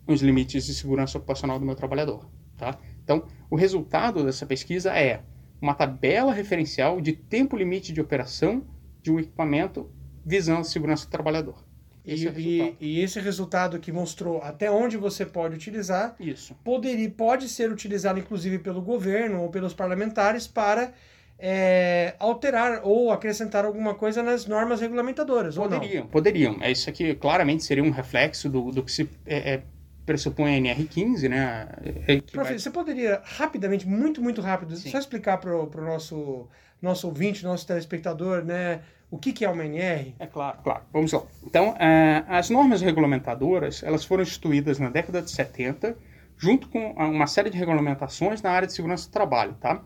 os 0.05 0.21
limites 0.21 0.67
de 0.67 0.75
segurança 0.75 1.17
ocupacional 1.17 1.57
do 1.57 1.65
meu 1.65 1.73
trabalhador. 1.73 2.29
Tá? 2.55 2.77
Então, 3.03 3.25
o 3.49 3.55
resultado 3.55 4.23
dessa 4.23 4.45
pesquisa 4.45 4.95
é 4.95 5.23
uma 5.59 5.73
tabela 5.73 6.31
referencial 6.31 7.01
de 7.01 7.13
tempo 7.13 7.57
limite 7.57 7.91
de 7.91 7.99
operação 7.99 8.67
de 9.01 9.11
um 9.11 9.19
equipamento 9.19 9.89
visando 10.23 10.63
segurança 10.63 11.07
do 11.07 11.09
trabalhador. 11.09 11.65
Esse 12.05 12.25
e, 12.25 12.27
é 12.27 12.33
e, 12.39 12.75
e, 12.79 13.01
esse 13.01 13.19
resultado 13.19 13.79
que 13.79 13.91
mostrou 13.91 14.41
até 14.41 14.71
onde 14.71 14.97
você 14.97 15.25
pode 15.25 15.55
utilizar, 15.55 16.15
Isso. 16.19 16.55
Poderia, 16.63 17.09
pode 17.09 17.47
ser 17.47 17.71
utilizado 17.71 18.19
inclusive 18.19 18.59
pelo 18.59 18.81
governo 18.81 19.41
ou 19.41 19.49
pelos 19.49 19.73
parlamentares 19.73 20.47
para 20.47 20.93
é, 21.37 22.13
alterar 22.19 22.81
ou 22.83 23.11
acrescentar 23.11 23.65
alguma 23.65 23.95
coisa 23.95 24.21
nas 24.21 24.45
normas 24.45 24.79
regulamentadoras, 24.79 25.55
poderiam, 25.55 26.07
Poderiam, 26.07 26.57
é, 26.61 26.71
Isso 26.71 26.89
aqui 26.89 27.15
claramente 27.15 27.63
seria 27.63 27.83
um 27.83 27.89
reflexo 27.91 28.47
do, 28.47 28.71
do 28.71 28.83
que 28.83 28.91
se 28.91 29.09
é, 29.25 29.53
é 29.53 29.63
pressupõe 30.05 30.55
a 30.55 30.59
NR15, 30.59 31.29
né? 31.29 31.67
É, 32.07 32.21
Prof, 32.21 32.49
vai... 32.49 32.59
você 32.59 32.69
poderia 32.69 33.21
rapidamente, 33.23 33.87
muito, 33.87 34.21
muito 34.21 34.41
rápido, 34.41 34.75
Sim. 34.75 34.91
só 34.91 34.99
explicar 34.99 35.37
para 35.37 35.55
o 35.55 35.69
nosso, 35.81 36.47
nosso 36.81 37.07
ouvinte, 37.07 37.43
nosso 37.43 37.65
telespectador, 37.65 38.43
né? 38.43 38.81
O 39.11 39.17
que, 39.17 39.33
que 39.33 39.43
é 39.43 39.49
uma 39.49 39.65
NR? 39.65 40.15
É 40.17 40.25
claro, 40.25 40.59
claro. 40.63 40.83
Vamos 40.93 41.11
lá. 41.11 41.21
Então, 41.45 41.71
uh, 41.71 42.25
as 42.29 42.49
normas 42.49 42.81
regulamentadoras, 42.81 43.83
elas 43.83 44.05
foram 44.05 44.23
instituídas 44.23 44.79
na 44.79 44.89
década 44.89 45.21
de 45.21 45.29
70, 45.29 45.97
junto 46.37 46.69
com 46.69 46.93
uma 46.93 47.27
série 47.27 47.49
de 47.49 47.57
regulamentações 47.57 48.41
na 48.41 48.51
área 48.51 48.65
de 48.65 48.73
segurança 48.73 49.09
do 49.09 49.11
trabalho, 49.11 49.53
tá? 49.59 49.83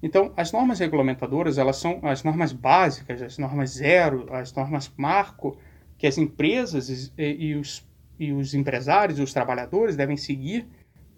Então, 0.00 0.32
as 0.36 0.52
normas 0.52 0.78
regulamentadoras, 0.78 1.58
elas 1.58 1.76
são 1.76 1.98
as 2.04 2.22
normas 2.22 2.52
básicas, 2.52 3.20
as 3.20 3.38
normas 3.38 3.70
zero, 3.70 4.32
as 4.32 4.54
normas 4.54 4.90
marco, 4.96 5.58
que 5.98 6.06
as 6.06 6.16
empresas 6.16 7.12
e, 7.18 7.48
e 7.48 7.54
os, 7.56 7.84
e 8.20 8.32
os 8.32 8.54
empresários 8.54 9.18
e 9.18 9.22
os 9.22 9.32
trabalhadores 9.32 9.96
devem 9.96 10.16
seguir 10.16 10.66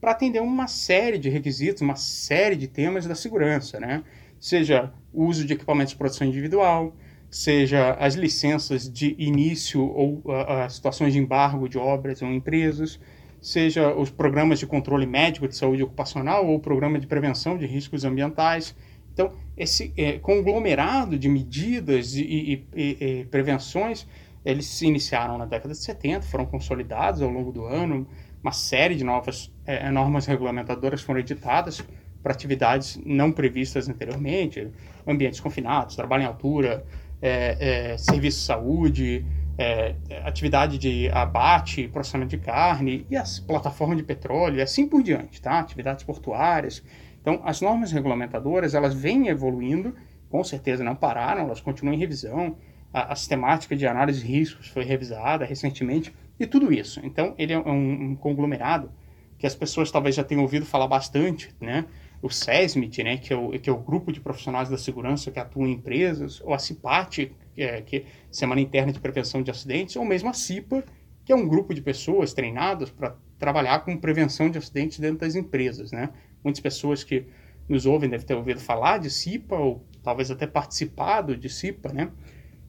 para 0.00 0.12
atender 0.12 0.40
uma 0.40 0.66
série 0.66 1.18
de 1.18 1.28
requisitos, 1.28 1.82
uma 1.82 1.96
série 1.96 2.56
de 2.56 2.66
temas 2.66 3.06
da 3.06 3.14
segurança, 3.14 3.78
né? 3.78 4.02
Seja 4.40 4.92
o 5.12 5.26
uso 5.26 5.44
de 5.44 5.52
equipamentos 5.52 5.92
de 5.92 5.98
proteção 5.98 6.26
individual, 6.26 6.96
seja 7.32 7.92
as 7.92 8.14
licenças 8.14 8.92
de 8.92 9.16
início 9.18 9.82
ou 9.82 10.22
as 10.46 10.74
situações 10.74 11.14
de 11.14 11.18
embargo 11.18 11.66
de 11.66 11.78
obras 11.78 12.20
ou 12.20 12.28
empresas, 12.28 13.00
seja 13.40 13.92
os 13.94 14.10
programas 14.10 14.58
de 14.58 14.66
controle 14.66 15.06
médico 15.06 15.48
de 15.48 15.56
saúde 15.56 15.82
ocupacional 15.82 16.46
ou 16.46 16.56
o 16.56 16.60
programa 16.60 16.98
de 16.98 17.06
prevenção 17.06 17.56
de 17.56 17.64
riscos 17.64 18.04
ambientais. 18.04 18.76
Então, 19.14 19.32
esse 19.56 19.94
é, 19.96 20.18
conglomerado 20.18 21.18
de 21.18 21.26
medidas 21.26 22.14
e, 22.14 22.22
e, 22.22 22.66
e, 22.74 23.20
e, 23.20 23.24
prevenções, 23.24 24.06
eles 24.44 24.66
se 24.66 24.86
iniciaram 24.86 25.38
na 25.38 25.46
década 25.46 25.72
de 25.72 25.80
70, 25.80 26.26
foram 26.26 26.44
consolidados 26.44 27.22
ao 27.22 27.30
longo 27.30 27.50
do 27.50 27.64
ano, 27.64 28.06
uma 28.42 28.52
série 28.52 28.94
de 28.94 29.04
novas 29.04 29.50
é, 29.64 29.90
normas 29.90 30.26
regulamentadoras 30.26 31.00
foram 31.00 31.20
editadas 31.20 31.82
para 32.22 32.32
atividades 32.32 33.00
não 33.04 33.32
previstas 33.32 33.88
anteriormente, 33.88 34.70
ambientes 35.06 35.40
confinados, 35.40 35.96
trabalho 35.96 36.24
em 36.24 36.26
altura, 36.26 36.84
é, 37.22 37.92
é, 37.92 37.98
serviço 37.98 38.40
de 38.40 38.44
saúde, 38.44 39.24
é, 39.56 39.94
atividade 40.24 40.76
de 40.76 41.08
abate, 41.10 41.86
processamento 41.88 42.30
de 42.30 42.38
carne 42.38 43.06
e 43.08 43.16
as 43.16 43.38
plataformas 43.38 43.96
de 43.96 44.02
petróleo 44.02 44.56
e 44.56 44.62
assim 44.62 44.88
por 44.88 45.02
diante, 45.02 45.40
tá? 45.40 45.60
Atividades 45.60 46.04
portuárias. 46.04 46.82
Então, 47.20 47.40
as 47.44 47.60
normas 47.60 47.92
regulamentadoras, 47.92 48.74
elas 48.74 48.92
vêm 48.92 49.28
evoluindo, 49.28 49.94
com 50.28 50.42
certeza 50.42 50.82
não 50.82 50.96
pararam, 50.96 51.42
elas 51.42 51.60
continuam 51.60 51.94
em 51.94 51.98
revisão. 51.98 52.56
A, 52.92 53.12
a 53.12 53.16
sistemática 53.16 53.76
de 53.76 53.86
análise 53.86 54.20
de 54.20 54.26
riscos 54.26 54.66
foi 54.66 54.84
revisada 54.84 55.44
recentemente 55.44 56.12
e 56.40 56.46
tudo 56.46 56.72
isso. 56.72 57.00
Então, 57.04 57.34
ele 57.38 57.52
é 57.52 57.58
um, 57.58 58.10
um 58.10 58.16
conglomerado 58.16 58.90
que 59.38 59.46
as 59.46 59.54
pessoas 59.54 59.90
talvez 59.90 60.14
já 60.14 60.24
tenham 60.24 60.42
ouvido 60.42 60.66
falar 60.66 60.88
bastante, 60.88 61.54
né? 61.60 61.84
O 62.22 62.30
SESMIT, 62.30 63.02
né, 63.02 63.18
que 63.18 63.32
é 63.32 63.36
o, 63.36 63.50
que 63.58 63.68
é 63.68 63.72
o 63.72 63.78
grupo 63.78 64.12
de 64.12 64.20
profissionais 64.20 64.68
da 64.68 64.78
segurança 64.78 65.30
que 65.30 65.40
atuam 65.40 65.66
em 65.66 65.72
empresas, 65.72 66.40
ou 66.42 66.54
a 66.54 66.58
CIPAT, 66.58 67.32
que 67.52 67.62
é, 67.62 67.82
que 67.82 67.96
é 67.96 68.04
Semana 68.30 68.60
Interna 68.60 68.92
de 68.92 69.00
Prevenção 69.00 69.42
de 69.42 69.50
Acidentes, 69.50 69.96
ou 69.96 70.04
mesmo 70.04 70.30
a 70.30 70.32
CIPA, 70.32 70.84
que 71.24 71.32
é 71.32 71.36
um 71.36 71.46
grupo 71.48 71.74
de 71.74 71.82
pessoas 71.82 72.32
treinadas 72.32 72.90
para 72.90 73.16
trabalhar 73.38 73.80
com 73.80 73.96
prevenção 73.96 74.48
de 74.48 74.56
acidentes 74.58 75.00
dentro 75.00 75.18
das 75.18 75.34
empresas, 75.34 75.90
né? 75.90 76.10
Muitas 76.44 76.60
pessoas 76.60 77.02
que 77.02 77.26
nos 77.68 77.86
ouvem 77.86 78.08
devem 78.08 78.26
ter 78.26 78.34
ouvido 78.34 78.60
falar 78.60 78.98
de 78.98 79.10
CIPA, 79.10 79.56
ou 79.56 79.84
talvez 80.02 80.30
até 80.30 80.46
participado 80.46 81.36
de 81.36 81.48
CIPA, 81.48 81.92
né? 81.92 82.10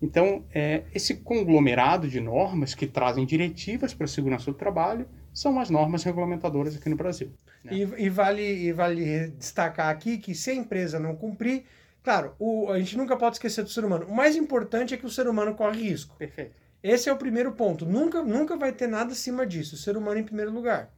Então, 0.04 0.44
é, 0.54 0.84
esse 0.94 1.16
conglomerado 1.16 2.10
de 2.10 2.20
normas 2.20 2.76
que 2.76 2.86
trazem 2.86 3.26
diretivas 3.26 3.94
para 3.94 4.04
a 4.04 4.08
segurança 4.10 4.52
do 4.52 4.54
trabalho 4.54 5.08
são 5.34 5.58
as 5.58 5.70
normas 5.70 6.04
regulamentadoras 6.04 6.76
aqui 6.76 6.90
no 6.90 6.98
Brasil. 6.98 7.32
Né? 7.64 7.74
E, 7.74 8.04
e, 8.04 8.10
vale, 8.10 8.44
e 8.44 8.74
vale 8.74 9.30
destacar 9.30 9.88
aqui 9.88 10.18
que 10.18 10.36
se 10.36 10.52
a 10.52 10.54
empresa 10.54 11.00
não 11.00 11.16
cumprir, 11.16 11.64
claro, 12.04 12.36
o, 12.38 12.70
a 12.70 12.78
gente 12.80 12.98
nunca 12.98 13.16
pode 13.16 13.38
esquecer 13.38 13.64
do 13.64 13.70
ser 13.70 13.86
humano. 13.86 14.06
O 14.10 14.14
mais 14.14 14.36
importante 14.36 14.94
é 14.94 14.98
que 14.98 15.06
o 15.06 15.10
ser 15.10 15.26
humano 15.26 15.56
corre 15.56 15.82
risco. 15.82 16.18
Perfeito. 16.18 16.52
Esse 16.84 17.08
é 17.08 17.14
o 17.14 17.18
primeiro 17.18 17.54
ponto. 17.54 17.86
Nunca, 17.86 18.22
nunca 18.22 18.58
vai 18.58 18.74
ter 18.74 18.88
nada 18.88 19.14
acima 19.14 19.46
disso. 19.46 19.76
O 19.76 19.78
ser 19.78 19.96
humano 19.96 20.20
em 20.20 20.24
primeiro 20.26 20.52
lugar. 20.52 20.92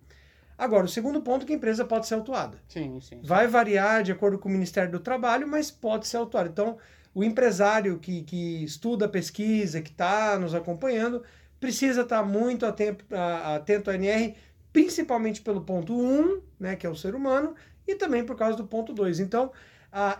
Agora, 0.58 0.86
o 0.86 0.90
segundo 0.90 1.22
ponto 1.22 1.44
é 1.44 1.46
que 1.46 1.54
a 1.54 1.56
empresa 1.56 1.86
pode 1.86 2.08
ser 2.08 2.16
autuada. 2.16 2.58
Sim, 2.68 3.00
sim, 3.02 3.18
sim. 3.18 3.22
Vai 3.24 3.46
variar 3.46 4.02
de 4.02 4.12
acordo 4.12 4.40
com 4.40 4.50
o 4.50 4.52
Ministério 4.52 4.92
do 4.92 5.00
Trabalho, 5.00 5.48
mas 5.48 5.70
pode 5.70 6.08
ser 6.08 6.18
autuada. 6.18 6.50
Então, 6.50 6.80
o 7.16 7.24
empresário 7.24 7.98
que, 7.98 8.24
que 8.24 8.64
estuda 8.66 9.08
pesquisa, 9.08 9.82
que 9.82 9.90
está 9.90 10.38
nos 10.38 10.54
acompanhando, 10.54 11.24
precisa 11.62 12.02
estar 12.02 12.22
tá 12.22 12.24
muito 12.24 12.66
atento, 12.66 13.06
atento 13.16 13.90
à 13.90 13.96
NR, 13.96 14.36
principalmente 14.74 15.42
pelo 15.42 15.62
ponto 15.62 15.98
1, 15.98 16.42
né, 16.60 16.76
que 16.76 16.86
é 16.86 16.90
o 16.90 16.96
ser 16.96 17.16
humano, 17.16 17.56
e 17.88 17.96
também 17.96 18.26
por 18.26 18.36
causa 18.36 18.58
do 18.58 18.68
ponto 18.68 18.94
2. 18.94 19.22
Então, 19.22 19.52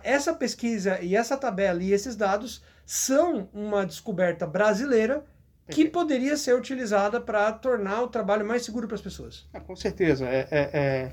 essa 0.02 0.32
pesquisa 0.32 0.98
e 1.02 1.14
essa 1.14 1.36
tabela 1.36 1.82
e 1.82 1.92
esses 1.92 2.16
dados 2.16 2.64
são 2.86 3.50
uma 3.52 3.84
descoberta 3.84 4.46
brasileira 4.46 5.22
que 5.68 5.84
poderia 5.86 6.36
ser 6.36 6.54
utilizada 6.54 7.20
para 7.20 7.52
tornar 7.52 8.02
o 8.02 8.08
trabalho 8.08 8.46
mais 8.46 8.64
seguro 8.64 8.86
para 8.86 8.94
as 8.94 9.02
pessoas. 9.02 9.46
É, 9.52 9.60
com 9.60 9.76
certeza. 9.76 10.26
É, 10.26 10.48
é, 10.50 10.70
é 10.72 11.12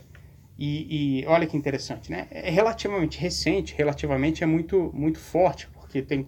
e, 0.57 1.21
e, 1.21 1.25
olha 1.25 1.47
que 1.47 1.57
interessante, 1.57 2.11
né? 2.11 2.27
É 2.29 2.51
relativamente 2.51 3.19
recente, 3.19 3.73
relativamente 3.75 4.43
é 4.43 4.45
muito, 4.45 4.91
muito 4.93 5.19
forte, 5.19 5.67
porque 5.93 6.01
tem 6.01 6.27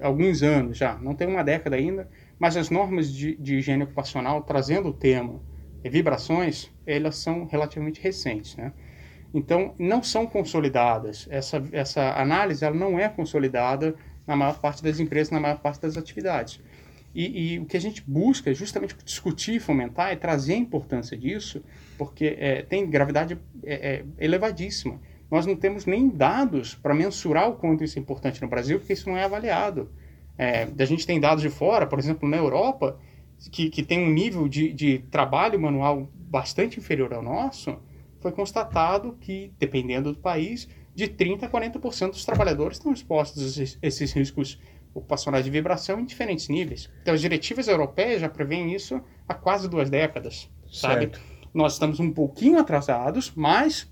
alguns 0.00 0.44
anos 0.44 0.78
já, 0.78 0.96
não 0.96 1.12
tem 1.12 1.26
uma 1.26 1.42
década 1.42 1.74
ainda, 1.74 2.08
mas 2.38 2.56
as 2.56 2.70
normas 2.70 3.12
de, 3.12 3.34
de 3.34 3.56
higiene 3.56 3.82
ocupacional 3.82 4.42
trazendo 4.42 4.90
o 4.90 4.92
tema 4.92 5.40
vibrações, 5.84 6.70
elas 6.86 7.16
são 7.16 7.44
relativamente 7.46 8.00
recentes, 8.00 8.54
né? 8.54 8.72
Então, 9.34 9.74
não 9.76 10.00
são 10.00 10.26
consolidadas. 10.26 11.26
Essa, 11.28 11.60
essa 11.72 12.12
análise 12.12 12.64
ela 12.64 12.76
não 12.76 12.96
é 12.96 13.08
consolidada 13.08 13.96
na 14.24 14.36
maior 14.36 14.60
parte 14.60 14.80
das 14.84 15.00
empresas, 15.00 15.32
na 15.32 15.40
maior 15.40 15.58
parte 15.58 15.80
das 15.80 15.96
atividades. 15.96 16.60
E, 17.12 17.54
e, 17.54 17.58
o 17.58 17.64
que 17.64 17.76
a 17.76 17.80
gente 17.80 18.04
busca 18.06 18.50
é 18.50 18.54
justamente 18.54 18.94
discutir, 19.04 19.58
fomentar 19.58 20.12
e 20.12 20.16
trazer 20.16 20.52
a 20.52 20.58
importância 20.58 21.16
disso, 21.16 21.64
porque 21.98 22.36
é, 22.38 22.62
tem 22.62 22.88
gravidade 22.88 23.36
é, 23.64 23.74
é, 23.74 24.04
elevadíssima. 24.18 25.00
Nós 25.32 25.46
não 25.46 25.56
temos 25.56 25.86
nem 25.86 26.10
dados 26.10 26.74
para 26.74 26.94
mensurar 26.94 27.48
o 27.48 27.54
quanto 27.54 27.82
isso 27.82 27.98
é 27.98 28.02
importante 28.02 28.42
no 28.42 28.48
Brasil, 28.48 28.78
porque 28.78 28.92
isso 28.92 29.08
não 29.08 29.16
é 29.16 29.24
avaliado. 29.24 29.90
É, 30.36 30.68
a 30.78 30.84
gente 30.84 31.06
tem 31.06 31.18
dados 31.18 31.40
de 31.40 31.48
fora, 31.48 31.86
por 31.86 31.98
exemplo, 31.98 32.28
na 32.28 32.36
Europa, 32.36 32.98
que, 33.50 33.70
que 33.70 33.82
tem 33.82 33.98
um 33.98 34.12
nível 34.12 34.46
de, 34.46 34.74
de 34.74 34.98
trabalho 35.10 35.58
manual 35.58 36.10
bastante 36.14 36.78
inferior 36.78 37.14
ao 37.14 37.22
nosso, 37.22 37.78
foi 38.20 38.30
constatado 38.30 39.16
que, 39.22 39.50
dependendo 39.58 40.12
do 40.12 40.18
país, 40.18 40.68
de 40.94 41.08
30% 41.08 41.44
a 41.44 41.48
40% 41.48 42.10
dos 42.10 42.26
trabalhadores 42.26 42.76
estão 42.76 42.92
expostos 42.92 43.58
a 43.58 43.86
esses, 43.86 44.12
riscos 44.12 44.60
ocupacionais 44.92 45.46
de 45.46 45.50
vibração 45.50 45.98
em 45.98 46.04
diferentes 46.04 46.48
níveis. 46.50 46.90
Então, 47.00 47.14
as 47.14 47.22
diretivas 47.22 47.68
europeias 47.68 48.20
já 48.20 48.28
prevêem 48.28 48.74
isso 48.74 49.00
há 49.26 49.32
quase 49.32 49.66
duas 49.66 49.88
décadas, 49.88 50.50
sabe? 50.70 51.06
Certo. 51.06 51.20
Nós 51.54 51.72
estamos 51.72 52.00
um 52.00 52.10
pouquinho 52.10 52.58
atrasados, 52.58 53.32
mas, 53.34 53.90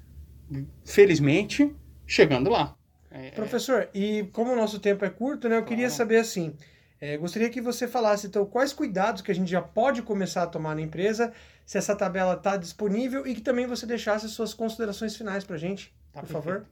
felizmente, 0.85 1.75
chegando 2.07 2.51
lá. 2.51 2.77
É, 3.11 3.31
Professor, 3.31 3.89
e 3.93 4.25
como 4.33 4.53
o 4.53 4.57
nosso 4.57 4.79
tempo 4.79 5.05
é 5.05 5.11
curto, 5.11 5.49
né, 5.49 5.57
eu 5.57 5.65
queria 5.65 5.91
saber 5.91 6.19
assim, 6.19 6.55
é, 7.01 7.17
gostaria 7.17 7.51
que 7.51 7.61
você 7.61 7.89
falasse, 7.89 8.27
então, 8.27 8.45
quais 8.45 8.73
cuidados 8.73 9.23
que 9.23 9.31
a 9.31 9.35
gente 9.35 9.51
já 9.51 9.63
pode 9.63 10.03
começar 10.03 10.43
a 10.43 10.47
tomar 10.47 10.75
na 10.75 10.83
empresa, 10.83 11.33
se 11.65 11.79
essa 11.79 11.97
tabela 11.97 12.35
está 12.35 12.57
disponível 12.57 13.27
e 13.27 13.35
que 13.35 13.41
também 13.41 13.67
você 13.67 13.87
deixasse 13.87 14.29
suas 14.29 14.53
considerações 14.53 15.17
finais 15.17 15.43
para 15.43 15.57
a 15.57 15.59
gente, 15.59 15.93
tá 16.13 16.21
por 16.21 16.29
perfeito. 16.29 16.43
favor. 16.43 16.67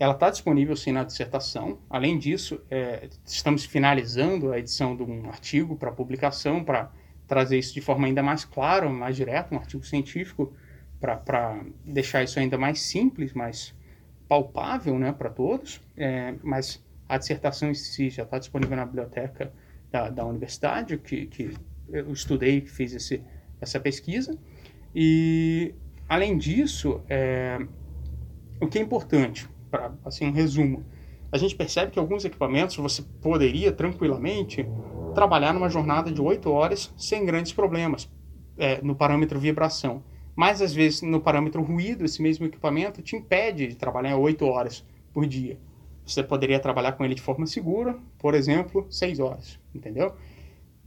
Ela 0.00 0.14
está 0.14 0.30
disponível 0.30 0.76
sim 0.76 0.92
na 0.92 1.04
dissertação. 1.04 1.80
Além 1.90 2.18
disso, 2.18 2.60
é, 2.70 3.08
estamos 3.24 3.64
finalizando 3.64 4.52
a 4.52 4.58
edição 4.58 4.96
de 4.96 5.02
um 5.02 5.28
artigo 5.28 5.76
para 5.76 5.90
publicação, 5.90 6.62
para 6.62 6.90
trazer 7.26 7.58
isso 7.58 7.74
de 7.74 7.80
forma 7.80 8.06
ainda 8.06 8.22
mais 8.22 8.44
clara, 8.44 8.88
mais 8.88 9.16
direta, 9.16 9.54
um 9.54 9.58
artigo 9.58 9.84
científico, 9.84 10.52
para 11.00 11.60
deixar 11.84 12.22
isso 12.22 12.38
ainda 12.38 12.58
mais 12.58 12.80
simples, 12.80 13.32
mais 13.32 13.74
palpável 14.28 14.98
né, 14.98 15.12
para 15.12 15.30
todos. 15.30 15.80
É, 15.96 16.34
mas 16.42 16.84
a 17.08 17.16
dissertação 17.16 17.70
em 17.70 17.74
si 17.74 18.10
já 18.10 18.22
está 18.22 18.38
disponível 18.38 18.76
na 18.76 18.84
biblioteca 18.84 19.52
da, 19.90 20.10
da 20.10 20.24
universidade, 20.24 20.98
que, 20.98 21.26
que 21.26 21.54
eu 21.88 22.12
estudei, 22.12 22.60
fiz 22.60 22.92
esse, 22.92 23.22
essa 23.60 23.80
pesquisa. 23.80 24.38
E, 24.94 25.74
além 26.08 26.36
disso, 26.36 27.00
é, 27.08 27.58
o 28.60 28.66
que 28.66 28.78
é 28.78 28.82
importante? 28.82 29.48
para 29.70 29.92
assim 30.04 30.26
um 30.26 30.32
resumo, 30.32 30.84
a 31.30 31.38
gente 31.38 31.54
percebe 31.54 31.92
que 31.92 31.98
alguns 31.98 32.24
equipamentos 32.24 32.76
você 32.76 33.02
poderia 33.20 33.70
tranquilamente 33.70 34.66
trabalhar 35.14 35.52
numa 35.52 35.68
jornada 35.68 36.10
de 36.10 36.20
8 36.20 36.50
horas 36.50 36.92
sem 36.96 37.24
grandes 37.24 37.52
problemas 37.52 38.10
é, 38.56 38.80
no 38.82 38.94
parâmetro 38.94 39.38
vibração. 39.38 40.02
Mas 40.38 40.62
às 40.62 40.72
vezes 40.72 41.02
no 41.02 41.20
parâmetro 41.20 41.60
ruído, 41.60 42.04
esse 42.04 42.22
mesmo 42.22 42.46
equipamento 42.46 43.02
te 43.02 43.16
impede 43.16 43.66
de 43.66 43.74
trabalhar 43.74 44.16
8 44.16 44.46
horas 44.46 44.86
por 45.12 45.26
dia. 45.26 45.58
Você 46.06 46.22
poderia 46.22 46.60
trabalhar 46.60 46.92
com 46.92 47.04
ele 47.04 47.16
de 47.16 47.20
forma 47.20 47.44
segura, 47.44 47.98
por 48.20 48.36
exemplo, 48.36 48.86
6 48.88 49.18
horas, 49.18 49.58
entendeu? 49.74 50.14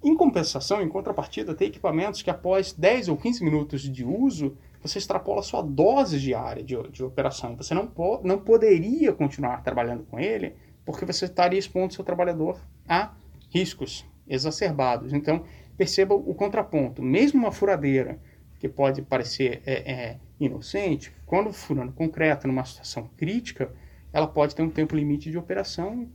Em 0.01 0.15
compensação, 0.15 0.81
em 0.81 0.87
contrapartida, 0.87 1.53
tem 1.53 1.67
equipamentos 1.67 2.21
que 2.21 2.29
após 2.29 2.71
10 2.71 3.09
ou 3.09 3.17
15 3.17 3.43
minutos 3.43 3.81
de 3.81 4.05
uso 4.05 4.55
você 4.81 4.99
extrapola 4.99 5.43
sua 5.43 5.61
dose 5.61 6.17
diária 6.17 6.63
de, 6.63 6.81
de 6.89 7.03
operação. 7.03 7.57
Você 7.57 7.73
não, 7.73 7.85
po 7.85 8.21
não 8.23 8.39
poderia 8.39 9.11
continuar 9.11 9.61
trabalhando 9.63 10.05
com 10.05 10.17
ele 10.17 10.55
porque 10.85 11.03
você 11.03 11.25
estaria 11.25 11.59
expondo 11.59 11.93
seu 11.93 12.05
trabalhador 12.05 12.57
a 12.87 13.11
riscos 13.49 14.05
exacerbados. 14.25 15.11
Então, 15.11 15.43
perceba 15.75 16.15
o 16.15 16.33
contraponto. 16.33 17.03
Mesmo 17.03 17.41
uma 17.41 17.51
furadeira, 17.51 18.17
que 18.61 18.69
pode 18.69 19.01
parecer 19.01 19.63
é, 19.65 19.91
é, 19.91 20.19
inocente, 20.39 21.11
quando 21.25 21.51
furando 21.51 21.91
concreto 21.91 22.47
numa 22.47 22.63
situação 22.63 23.09
crítica, 23.17 23.73
ela 24.13 24.27
pode 24.27 24.53
ter 24.53 24.61
um 24.61 24.69
tempo 24.69 24.95
limite 24.95 25.31
de 25.31 25.37
operação 25.37 26.07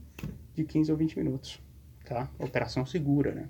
de 0.55 0.63
15 0.63 0.89
ou 0.89 0.97
20 0.97 1.17
minutos. 1.17 1.61
Tá? 2.05 2.31
Operação 2.39 2.85
segura, 2.85 3.33
né? 3.35 3.49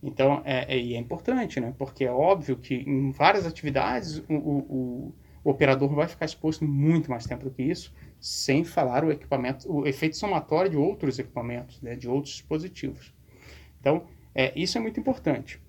Então, 0.00 0.40
é, 0.44 0.72
é, 0.72 0.78
é 0.78 0.96
importante, 0.96 1.58
né? 1.58 1.74
Porque 1.76 2.04
é 2.04 2.12
óbvio 2.12 2.56
que 2.56 2.76
em 2.76 3.10
várias 3.10 3.44
atividades 3.44 4.18
o, 4.28 4.34
o, 4.34 5.12
o, 5.42 5.50
operador 5.50 5.92
vai 5.92 6.06
ficar 6.06 6.24
exposto 6.26 6.64
muito 6.64 7.10
mais 7.10 7.26
tempo 7.26 7.42
do 7.42 7.50
que 7.50 7.64
isso, 7.64 7.92
sem 8.20 8.62
falar 8.62 9.04
o 9.04 9.10
equipamento, 9.10 9.68
o 9.68 9.84
efeito 9.84 10.16
somatório 10.16 10.70
de 10.70 10.76
outros 10.76 11.18
equipamentos, 11.18 11.82
né? 11.82 11.96
de 11.96 12.08
outros 12.08 12.34
dispositivos. 12.34 13.12
Então, 13.80 14.06
é, 14.32 14.52
isso 14.54 14.78
é 14.78 14.80
muito 14.80 15.00
importante. 15.00 15.60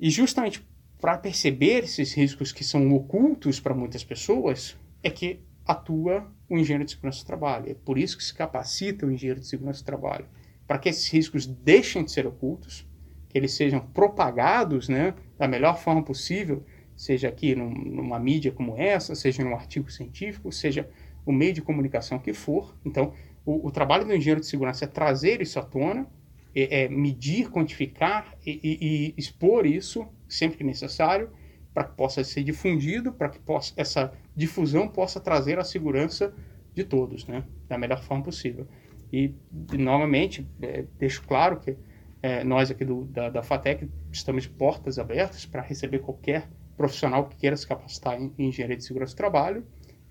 E 0.00 0.10
justamente 0.10 0.66
para 1.06 1.18
perceber 1.18 1.84
esses 1.84 2.12
riscos 2.14 2.50
que 2.50 2.64
são 2.64 2.92
ocultos 2.92 3.60
para 3.60 3.72
muitas 3.72 4.02
pessoas, 4.02 4.76
é 5.04 5.08
que 5.08 5.38
atua 5.64 6.28
o 6.50 6.58
engenheiro 6.58 6.84
de 6.84 6.90
segurança 6.90 7.22
do 7.22 7.26
trabalho. 7.26 7.70
É 7.70 7.74
por 7.74 7.96
isso 7.96 8.18
que 8.18 8.24
se 8.24 8.34
capacita 8.34 9.06
o 9.06 9.12
engenheiro 9.12 9.38
de 9.38 9.46
segurança 9.46 9.84
do 9.84 9.86
trabalho, 9.86 10.26
para 10.66 10.78
que 10.78 10.88
esses 10.88 11.08
riscos 11.08 11.46
deixem 11.46 12.02
de 12.02 12.10
ser 12.10 12.26
ocultos 12.26 12.84
que 13.28 13.38
eles 13.38 13.52
sejam 13.52 13.78
propagados 13.78 14.88
né, 14.88 15.14
da 15.38 15.46
melhor 15.46 15.78
forma 15.78 16.02
possível, 16.02 16.64
seja 16.96 17.28
aqui 17.28 17.54
num, 17.54 17.70
numa 17.70 18.18
mídia 18.18 18.50
como 18.50 18.76
essa, 18.76 19.14
seja 19.14 19.44
num 19.44 19.54
artigo 19.54 19.88
científico, 19.88 20.50
seja 20.50 20.90
o 21.24 21.30
meio 21.30 21.52
de 21.52 21.62
comunicação 21.62 22.18
que 22.18 22.32
for. 22.32 22.76
Então, 22.84 23.12
o, 23.44 23.68
o 23.68 23.70
trabalho 23.70 24.04
do 24.04 24.12
engenheiro 24.12 24.40
de 24.40 24.46
segurança 24.48 24.86
é 24.86 24.88
trazer 24.88 25.40
isso 25.40 25.56
à 25.60 25.62
tona, 25.62 26.04
é, 26.52 26.82
é 26.82 26.88
medir, 26.88 27.48
quantificar 27.48 28.36
e, 28.44 28.58
e, 28.60 28.78
e, 28.80 29.14
expor 29.16 29.66
isso 29.66 30.04
sempre 30.28 30.58
que 30.58 30.64
necessário 30.64 31.30
para 31.76 31.84
que 31.84 31.94
possa 31.94 32.24
ser 32.24 32.42
difundido, 32.42 33.12
para 33.12 33.28
que 33.28 33.38
possa, 33.38 33.74
essa 33.76 34.10
difusão 34.34 34.88
possa 34.88 35.20
trazer 35.20 35.58
a 35.58 35.64
segurança 35.64 36.32
de 36.72 36.84
todos, 36.84 37.26
né, 37.26 37.44
da 37.68 37.76
melhor 37.76 38.02
forma 38.02 38.24
possível. 38.24 38.66
E, 39.12 39.34
novamente, 39.72 40.48
é, 40.62 40.86
deixo 40.98 41.22
claro 41.22 41.60
que 41.60 41.76
é, 42.22 42.42
nós 42.42 42.70
aqui 42.70 42.84
do, 42.84 43.04
da, 43.04 43.28
da 43.28 43.42
FATEC 43.42 43.90
estamos 44.10 44.44
de 44.44 44.48
portas 44.48 44.98
abertas 44.98 45.44
para 45.44 45.60
receber 45.60 45.98
qualquer 45.98 46.48
profissional 46.76 47.28
que 47.28 47.36
queira 47.36 47.56
se 47.56 47.66
capacitar 47.66 48.20
em, 48.20 48.32
em 48.38 48.48
engenharia 48.48 48.76
de 48.76 48.84
segurança 48.84 49.14
do 49.14 49.18
trabalho 49.18 49.66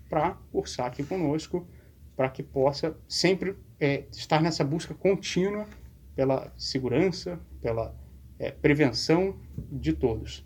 para 0.08 0.38
cursar 0.52 0.86
aqui 0.86 1.02
conosco, 1.02 1.66
para 2.14 2.30
que 2.30 2.42
possa 2.42 2.96
sempre 3.08 3.56
é, 3.78 4.04
estar 4.12 4.40
nessa 4.40 4.64
busca 4.64 4.94
contínua 4.94 5.66
pela 6.14 6.52
segurança, 6.56 7.40
pela 7.60 7.94
é, 8.38 8.50
prevenção 8.50 9.36
de 9.70 9.92
todos. 9.92 10.44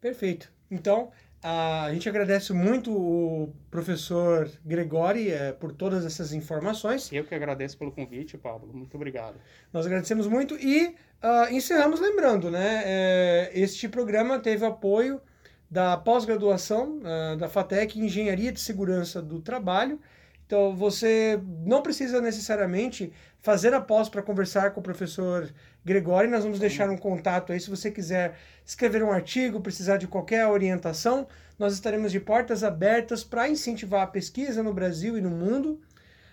Perfeito. 0.00 0.52
Então, 0.70 1.10
a 1.42 1.88
gente 1.92 2.08
agradece 2.08 2.52
muito 2.52 2.92
o 2.92 3.54
professor 3.70 4.50
Gregori 4.64 5.30
é, 5.30 5.52
por 5.52 5.72
todas 5.72 6.04
essas 6.04 6.32
informações. 6.32 7.12
Eu 7.12 7.24
que 7.24 7.34
agradeço 7.34 7.78
pelo 7.78 7.92
convite, 7.92 8.36
Pablo. 8.36 8.72
Muito 8.72 8.96
obrigado. 8.96 9.36
Nós 9.72 9.86
agradecemos 9.86 10.26
muito 10.26 10.56
e 10.56 10.88
uh, 10.88 11.52
encerramos 11.52 12.00
lembrando, 12.00 12.50
né? 12.50 12.82
É, 12.84 13.50
este 13.54 13.88
programa 13.88 14.40
teve 14.40 14.64
apoio 14.66 15.20
da 15.70 15.96
pós-graduação 15.96 16.98
uh, 16.98 17.36
da 17.36 17.48
FATEC 17.48 18.00
Engenharia 18.00 18.50
de 18.50 18.60
Segurança 18.60 19.22
do 19.22 19.40
Trabalho. 19.40 20.00
Então, 20.48 20.74
você 20.74 21.38
não 21.66 21.82
precisa 21.82 22.22
necessariamente 22.22 23.12
fazer 23.42 23.74
a 23.74 23.82
pós 23.82 24.08
para 24.08 24.22
conversar 24.22 24.70
com 24.70 24.80
o 24.80 24.82
professor 24.82 25.52
Gregório. 25.84 26.30
Nós 26.30 26.42
vamos 26.42 26.58
deixar 26.58 26.88
um 26.88 26.96
contato 26.96 27.52
aí 27.52 27.60
se 27.60 27.68
você 27.68 27.90
quiser 27.90 28.34
escrever 28.64 29.02
um 29.02 29.12
artigo, 29.12 29.60
precisar 29.60 29.98
de 29.98 30.08
qualquer 30.08 30.46
orientação. 30.46 31.26
Nós 31.58 31.74
estaremos 31.74 32.10
de 32.10 32.18
portas 32.18 32.64
abertas 32.64 33.22
para 33.22 33.46
incentivar 33.46 34.00
a 34.00 34.06
pesquisa 34.06 34.62
no 34.62 34.72
Brasil 34.72 35.18
e 35.18 35.20
no 35.20 35.28
mundo. 35.28 35.78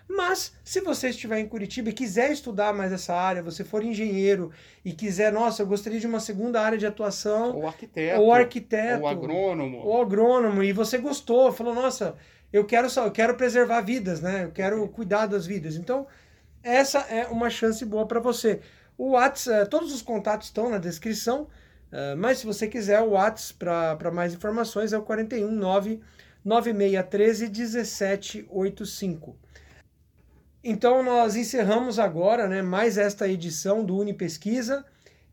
Mas, 0.07 0.53
se 0.63 0.79
você 0.79 1.09
estiver 1.09 1.39
em 1.39 1.47
Curitiba 1.47 1.89
e 1.89 1.93
quiser 1.93 2.31
estudar 2.31 2.73
mais 2.73 2.93
essa 2.93 3.13
área, 3.13 3.43
você 3.43 3.65
for 3.65 3.83
engenheiro 3.83 4.49
e 4.85 4.93
quiser, 4.93 5.29
nossa, 5.29 5.61
eu 5.63 5.67
gostaria 5.67 5.99
de 5.99 6.07
uma 6.07 6.21
segunda 6.21 6.61
área 6.61 6.77
de 6.77 6.85
atuação. 6.85 7.53
Ou 7.53 7.67
arquiteto. 7.67 8.21
Ou 8.21 8.31
arquiteto. 8.31 9.01
Ou 9.01 9.07
agrônomo. 9.09 9.77
Ou 9.79 10.01
agrônomo. 10.01 10.63
E 10.63 10.71
você 10.71 10.99
gostou, 10.99 11.51
falou, 11.51 11.73
nossa, 11.73 12.15
eu 12.55 12.63
quero 12.63 12.89
só, 12.89 13.05
eu 13.05 13.11
quero 13.11 13.35
preservar 13.35 13.81
vidas, 13.81 14.21
né? 14.21 14.45
Eu 14.45 14.51
quero 14.51 14.87
cuidar 14.87 15.25
das 15.25 15.45
vidas. 15.45 15.75
Então, 15.75 16.07
essa 16.63 16.99
é 16.99 17.27
uma 17.27 17.49
chance 17.49 17.83
boa 17.83 18.07
para 18.07 18.21
você. 18.21 18.61
O 18.97 19.09
WhatsApp, 19.09 19.63
eh, 19.63 19.65
todos 19.65 19.93
os 19.93 20.01
contatos 20.01 20.47
estão 20.47 20.69
na 20.69 20.77
descrição, 20.77 21.49
eh, 21.91 22.15
mas 22.15 22.37
se 22.37 22.45
você 22.45 22.65
quiser 22.65 23.01
o 23.01 23.09
WhatsApp 23.09 23.59
para 23.97 24.09
mais 24.09 24.33
informações 24.33 24.93
é 24.93 24.97
o 24.97 25.01
419 25.01 26.01
9613 26.45 27.49
1785. 27.49 29.37
Então 30.63 31.03
nós 31.03 31.35
encerramos 31.35 31.99
agora 31.99 32.47
né, 32.47 32.61
mais 32.61 32.97
esta 32.97 33.27
edição 33.27 33.83
do 33.83 33.97
Unipesquisa, 33.97 34.85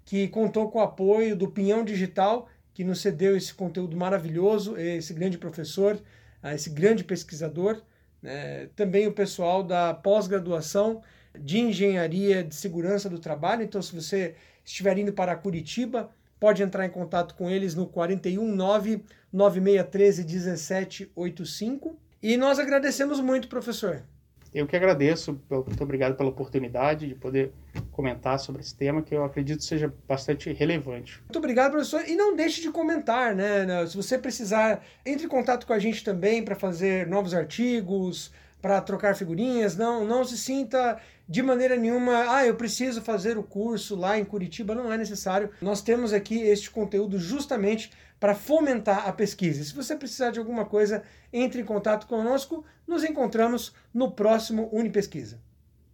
que 0.05 0.27
contou 0.27 0.69
com 0.73 0.81
o 0.81 0.83
apoio 0.83 1.37
do 1.37 1.49
Pinhão 1.49 1.85
Digital, 1.85 2.49
que 2.75 2.83
nos 2.83 3.01
cedeu 3.01 3.37
esse 3.37 3.55
conteúdo 3.55 3.97
maravilhoso, 3.97 4.77
esse 4.77 5.15
grande 5.15 5.39
professor, 5.39 6.03
a 6.43 6.55
esse 6.55 6.71
grande 6.71 7.05
pesquisador, 7.05 7.83
né? 8.21 8.69
também 8.75 9.07
o 9.07 9.13
pessoal 9.13 9.63
da 9.63 9.95
pós-graduação 9.95 11.03
de 11.39 11.61
Engenharia 11.61 12.43
de 12.43 12.55
Segurança 12.55 13.09
do 13.09 13.19
Trabalho. 13.19 13.63
Então, 13.63 13.81
se 13.81 13.95
você 13.95 14.35
estiver 14.65 14.99
indo 14.99 15.13
para 15.13 15.37
Curitiba, 15.37 16.11
pode 16.39 16.63
entrar 16.63 16.85
em 16.85 16.91
contato 16.91 17.35
com 17.35 17.49
eles 17.49 17.75
no 17.75 17.87
419 17.87 19.05
9613 19.33 20.25
1785. 20.25 21.99
E 22.23 22.37
nós 22.37 22.59
agradecemos 22.59 23.21
muito, 23.21 23.49
professor. 23.49 24.05
Eu 24.55 24.67
que 24.67 24.77
agradeço, 24.77 25.41
muito 25.51 25.83
obrigado 25.83 26.15
pela 26.15 26.29
oportunidade 26.29 27.09
de 27.09 27.15
poder 27.15 27.53
comentar 27.91 28.39
sobre 28.39 28.61
esse 28.61 28.75
tema 28.75 29.01
que 29.01 29.15
eu 29.15 29.25
acredito 29.25 29.65
seja 29.65 29.93
bastante 30.07 30.53
relevante. 30.53 31.21
Muito 31.21 31.39
obrigado, 31.39 31.73
professor. 31.73 32.07
E 32.07 32.15
não 32.15 32.37
deixe 32.37 32.61
de 32.61 32.71
comentar, 32.71 33.35
né? 33.35 33.87
Se 33.87 33.97
você 33.97 34.19
precisar, 34.19 34.85
entre 35.07 35.25
em 35.25 35.29
contato 35.29 35.67
com 35.67 35.73
a 35.73 35.79
gente 35.79 36.05
também 36.05 36.45
para 36.45 36.55
fazer 36.55 37.07
novos 37.07 37.33
artigos, 37.33 38.31
para 38.63 38.81
trocar 38.81 39.17
figurinhas. 39.17 39.77
Não, 39.77 40.05
não 40.07 40.25
se 40.25 40.39
sinta 40.39 40.99
de 41.29 41.43
maneira 41.43 41.77
nenhuma, 41.77 42.37
ah, 42.37 42.47
eu 42.47 42.55
preciso 42.55 43.03
fazer 43.03 43.37
o 43.37 43.43
curso 43.43 43.97
lá 43.97 44.19
em 44.19 44.25
Curitiba. 44.25 44.75
Não 44.75 44.93
é 44.93 44.97
necessário. 44.97 45.51
Nós 45.61 45.83
temos 45.83 46.13
aqui 46.13 46.41
este 46.41 46.71
conteúdo 46.71 47.19
justamente 47.19 47.91
para 48.23 48.37
fomentar 48.37 49.09
a 49.09 49.13
pesquisa. 49.13 49.65
Se 49.65 49.75
você 49.75 49.97
precisar 49.97 50.31
de 50.31 50.39
alguma 50.39 50.65
coisa, 50.65 51.03
entre 51.33 51.61
em 51.61 51.65
contato 51.65 52.07
conosco. 52.07 52.65
Nos 52.87 53.03
encontramos 53.03 53.75
no 53.93 54.13
próximo 54.13 54.69
Unipesquisa. 54.71 55.41